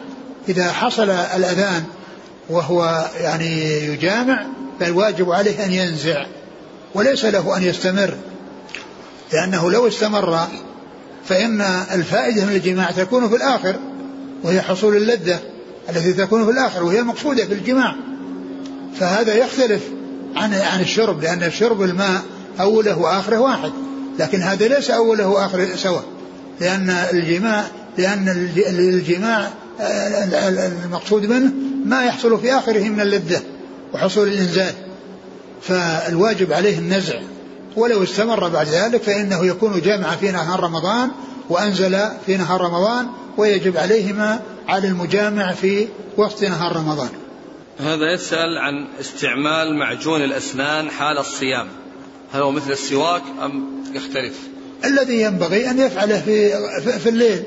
[0.49, 1.83] إذا حصل الأذان
[2.49, 4.45] وهو يعني يجامع
[4.79, 6.25] فالواجب عليه أن ينزع
[6.95, 8.17] وليس له أن يستمر.
[9.33, 10.47] لأنه لو استمر
[11.25, 13.75] فإن الفائدة من الجماع تكون في الآخر
[14.43, 15.39] وهي حصول اللذة
[15.89, 17.95] التي تكون في الآخر وهي المقصودة في الجماع.
[18.99, 19.81] فهذا يختلف
[20.35, 22.21] عن عن الشرب لأن الشرب الماء
[22.59, 23.71] أوله وآخره واحد.
[24.19, 26.03] لكن هذا ليس أوله وآخره سواء.
[26.61, 27.65] لأن الجماع
[27.97, 29.49] لأن الجماع
[30.85, 31.51] المقصود منه
[31.85, 33.41] ما يحصل في آخره من اللذة
[33.93, 34.73] وحصول الإنزال.
[35.61, 37.19] فالواجب عليه النزع.
[37.75, 41.11] ولو استمر بعد ذلك فإنه يكون جامعا في نهار رمضان
[41.49, 43.07] وأنزل في نهار رمضان
[43.37, 45.87] ويجب عليهما على المجامع في
[46.17, 47.09] وسط نهار رمضان.
[47.79, 51.67] هذا يسأل عن استعمال معجون الأسنان حال الصيام.
[52.33, 54.33] هل هو مثل السواك أم يختلف؟
[54.85, 57.43] الذي ينبغي أن يفعله في, في الليل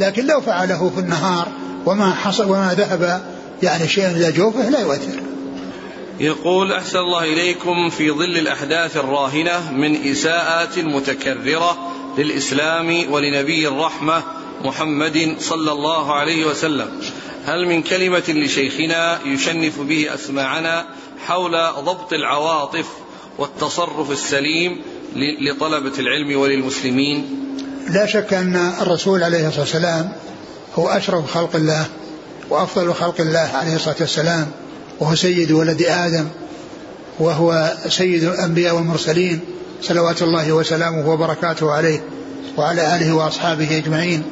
[0.00, 1.48] لكن لو فعله في النهار
[1.86, 3.22] وما حصل وما ذهب
[3.62, 5.20] يعني شيء إلى جوفه لا يؤثر.
[6.20, 14.22] يقول أحسن الله إليكم في ظل الأحداث الراهنة من إساءات متكررة للإسلام ولنبي الرحمة
[14.64, 17.00] محمد صلى الله عليه وسلم.
[17.46, 20.86] هل من كلمة لشيخنا يشنف به أسماعنا
[21.26, 21.52] حول
[21.84, 22.86] ضبط العواطف
[23.38, 24.80] والتصرف السليم
[25.40, 27.26] لطلبة العلم وللمسلمين.
[27.90, 30.12] لا شك أن الرسول عليه الصلاة والسلام
[30.74, 31.86] هو أشرف خلق الله
[32.50, 34.50] وأفضل خلق الله عليه الصلاة والسلام
[35.00, 36.28] وهو سيد ولد آدم
[37.18, 39.40] وهو سيد الأنبياء والمرسلين
[39.82, 42.04] صلوات الله وسلامه وبركاته عليه
[42.56, 44.22] وعلى آله وأصحابه أجمعين.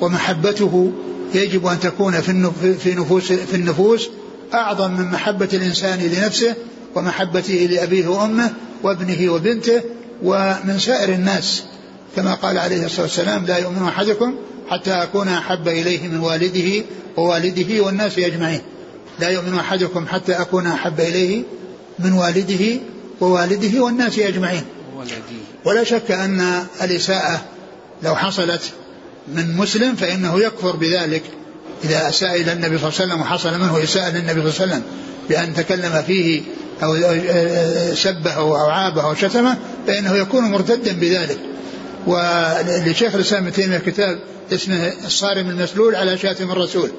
[0.00, 0.92] ومحبته
[1.34, 4.08] يجب أن تكون في النفوس في النفوس
[4.54, 6.54] أعظم من محبة الإنسان لنفسه
[6.96, 9.82] ومحبته لأبيه وأمه وابنه وبنته
[10.22, 11.62] ومن سائر الناس.
[12.16, 14.34] كما قال عليه الصلاة والسلام لا يؤمن أحدكم
[14.68, 16.84] حتى أكون أحب إليه من والده
[17.16, 18.60] ووالده والناس أجمعين.
[19.20, 21.42] لا يؤمن أحدكم حتى أكون أحب إليه
[21.98, 22.80] من والده
[23.20, 24.62] ووالده والناس أجمعين.
[25.64, 27.44] ولا شك أن الإساءة
[28.02, 28.62] لو حصلت
[29.34, 31.22] من مسلم فإنه يكفر بذلك.
[31.84, 34.72] إذا أساء إلى النبي صلى الله عليه وسلم وحصل منه إساءة للنبي صلى الله عليه
[34.72, 34.82] وسلم
[35.28, 36.42] بأن تكلم فيه
[36.82, 36.96] أو
[37.94, 39.56] سبه أو عابه أو شتمه
[39.86, 41.38] فإنه يكون مرتدا بذلك.
[42.06, 44.18] ولشيخ الإسلام ابن تيمية كتاب
[44.52, 46.90] اسمه الصارم المسلول على شاتم الرسول.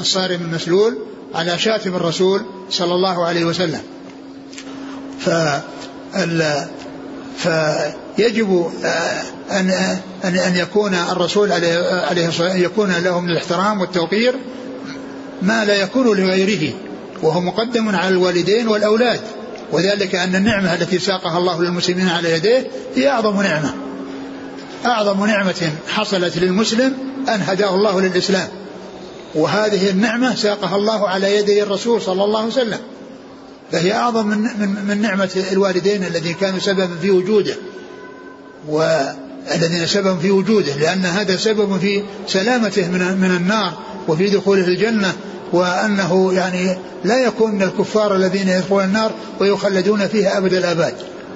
[0.00, 0.98] الصارم المسلول
[1.34, 3.80] على شاتم الرسول صلى الله عليه وسلم.
[5.20, 5.30] ف
[7.36, 8.70] فيجب
[9.50, 9.70] أن
[10.24, 14.34] أن أن يكون الرسول عليه الصلاة يكون له من الاحترام والتوقير
[15.42, 16.74] ما لا يكون لغيره.
[17.22, 19.20] وهو مقدم على الوالدين والأولاد.
[19.72, 22.66] وذلك أن النعمة التي ساقها الله للمسلمين على يديه
[22.96, 23.74] هي أعظم نعمة.
[24.86, 26.94] أعظم نعمة حصلت للمسلم
[27.28, 28.48] أن هداه الله للإسلام.
[29.34, 32.78] وهذه النعمة ساقها الله على يدي الرسول صلى الله عليه وسلم.
[33.72, 37.54] فهي أعظم من, من, من نعمة الوالدين الذين كانوا سببا في وجوده.
[38.68, 43.72] والذين سببا في وجوده لأن هذا سبب في سلامته من, من النار
[44.08, 45.12] وفي دخوله الجنة.
[45.52, 50.94] وأنه يعني لا يكون من الكفار الذين يدخلون النار ويخلدون فيها أبد الآباد.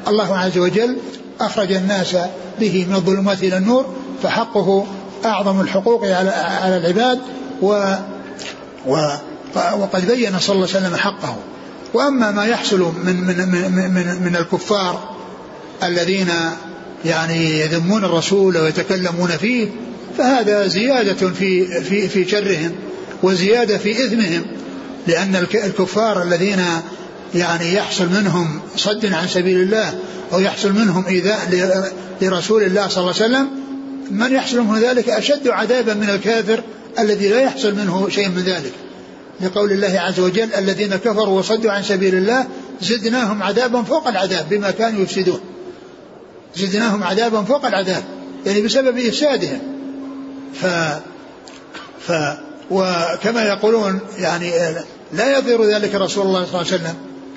[0.08, 0.96] الله عز وجل
[1.40, 2.16] أخرج الناس
[2.60, 3.86] به من الظلمات إلى النور
[4.22, 4.86] فحقه
[5.24, 7.18] أعظم الحقوق على, على العباد
[7.62, 7.94] و,
[8.86, 8.96] و
[9.56, 11.36] وقد بين صلى الله عليه وسلم حقه.
[11.94, 15.16] وأما ما يحصل من من من من, من الكفار
[15.82, 16.28] الذين
[17.04, 19.68] يعني يذمون الرسول ويتكلمون فيه
[20.18, 22.72] فهذا زيادة في في في شرهم.
[23.22, 24.42] وزيادة في إثمهم
[25.06, 26.60] لأن الكفار الذين
[27.34, 29.98] يعني يحصل منهم صد عن سبيل الله
[30.32, 31.48] أو يحصل منهم إيذاء
[32.22, 33.48] لرسول الله صلى الله عليه وسلم
[34.10, 36.62] من يحصل منه ذلك أشد عذابا من الكافر
[36.98, 38.72] الذي لا يحصل منه شيء من ذلك.
[39.40, 42.46] لقول الله عز وجل الذين كفروا وصدوا عن سبيل الله
[42.82, 45.40] زدناهم عذابا فوق العذاب بما كانوا يفسدون.
[46.56, 48.02] زدناهم عذابا فوق العذاب
[48.46, 49.58] يعني بسبب إفسادهم.
[50.54, 50.66] ف
[52.06, 52.12] ف
[52.70, 54.50] وكما يقولون يعني
[55.12, 56.94] لا يضر ذلك رسول الله صلى الله عليه وسلم.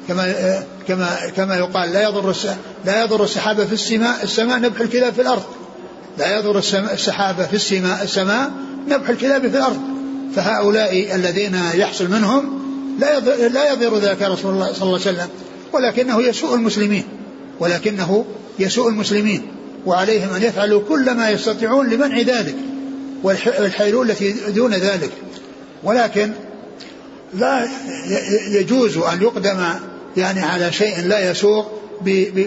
[0.07, 2.35] كما كما كما يقال لا يضر
[2.85, 5.43] لا يضر السحابة في السماء السماء نبح الكلاب في الأرض.
[6.17, 6.57] لا يضر
[6.93, 8.51] السحابة في السماء السماء
[8.87, 9.79] نبح الكلاب في الأرض.
[10.35, 12.59] فهؤلاء الذين يحصل منهم
[12.99, 15.27] لا لا يضر ذلك رسول الله صلى الله عليه وسلم.
[15.73, 17.03] ولكنه يسوء المسلمين.
[17.59, 18.25] ولكنه
[18.59, 19.47] يسوء المسلمين.
[19.85, 22.55] وعليهم أن يفعلوا كل ما يستطيعون لمنع ذلك.
[23.23, 25.11] والحيلول التي دون ذلك.
[25.83, 26.31] ولكن
[27.33, 27.67] لا
[28.51, 29.65] يجوز أن يقدم
[30.17, 31.81] يعني على شيء لا يسوق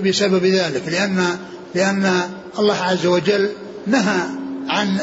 [0.04, 1.38] بسبب ذلك لأن
[1.74, 2.20] لأن
[2.58, 3.48] الله عز وجل
[3.86, 4.20] نهى
[4.68, 4.98] عن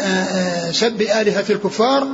[0.72, 2.08] سب آلهة الكفار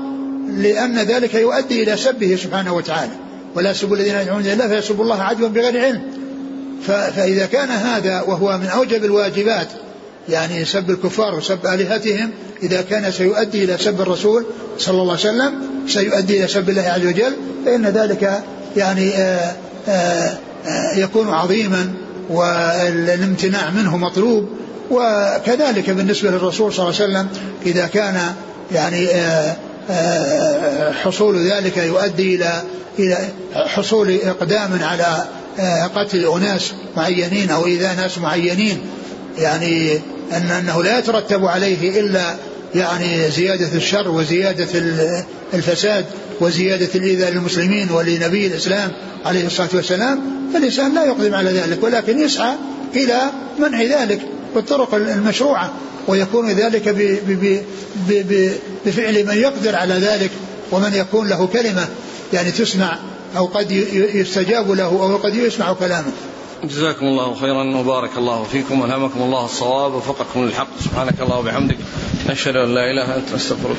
[0.50, 3.12] لأن ذلك يؤدي إلى سبه سبحانه وتعالى.
[3.56, 6.02] ولا سبوا الذين يدعون الله فيسبوا الله عدوا بغير علم.
[6.88, 9.68] فإذا كان هذا وهو من أوجب الواجبات
[10.30, 12.32] يعني سب الكفار وسب آلهتهم
[12.64, 14.46] إذا كان سيؤدي إلى سب الرسول
[14.78, 15.54] صلى الله عليه وسلم
[15.88, 17.34] سيؤدي إلى سب الله عز وجل
[17.66, 18.44] فإن ذلك
[18.78, 19.56] يعني آآ
[19.88, 20.38] آآ
[20.96, 21.94] يكون عظيما
[22.30, 24.50] والامتناع منه مطلوب.
[24.92, 27.28] وكذلك بالنسبة للرسول صلى الله عليه وسلم
[27.66, 28.20] إذا كان
[28.72, 29.08] يعني
[31.04, 32.64] حصول ذلك يؤدي إلى
[33.00, 33.18] إلى
[33.54, 35.24] حصول إقدام على
[35.96, 38.82] قتل أناس معينين أو إيذاء ناس معينين.
[39.38, 40.00] يعني
[40.32, 42.36] أن أنه لا يترتب عليه إلا
[42.76, 44.68] يعني زيادة الشر وزيادة
[45.54, 46.06] الفساد
[46.42, 48.92] وزيادة الإيذاء للمسلمين ولنبي الإسلام
[49.26, 50.22] عليه الصلاة والسلام
[50.54, 52.56] فالإنسان لا يقدم على ذلك ولكن يسعى
[52.96, 53.22] إلى
[53.60, 54.22] منع ذلك
[54.56, 55.74] بالطرق المشروعة
[56.08, 56.90] ويكون ذلك
[58.86, 60.30] بفعل من يقدر على ذلك
[60.72, 61.88] ومن يكون له كلمة
[62.34, 62.98] يعني تسمع
[63.38, 63.72] أو قد
[64.14, 66.12] يستجاب له أو قد يسمع كلامه.
[66.68, 70.68] جزاكم الله خيرا وبارك الله فيكم وألهمكم الله الصواب وفقكم للحق.
[70.80, 71.78] سبحانك الله وبحمدك.
[72.30, 73.78] نشهد أن لا إله إلا أنت نستغفرك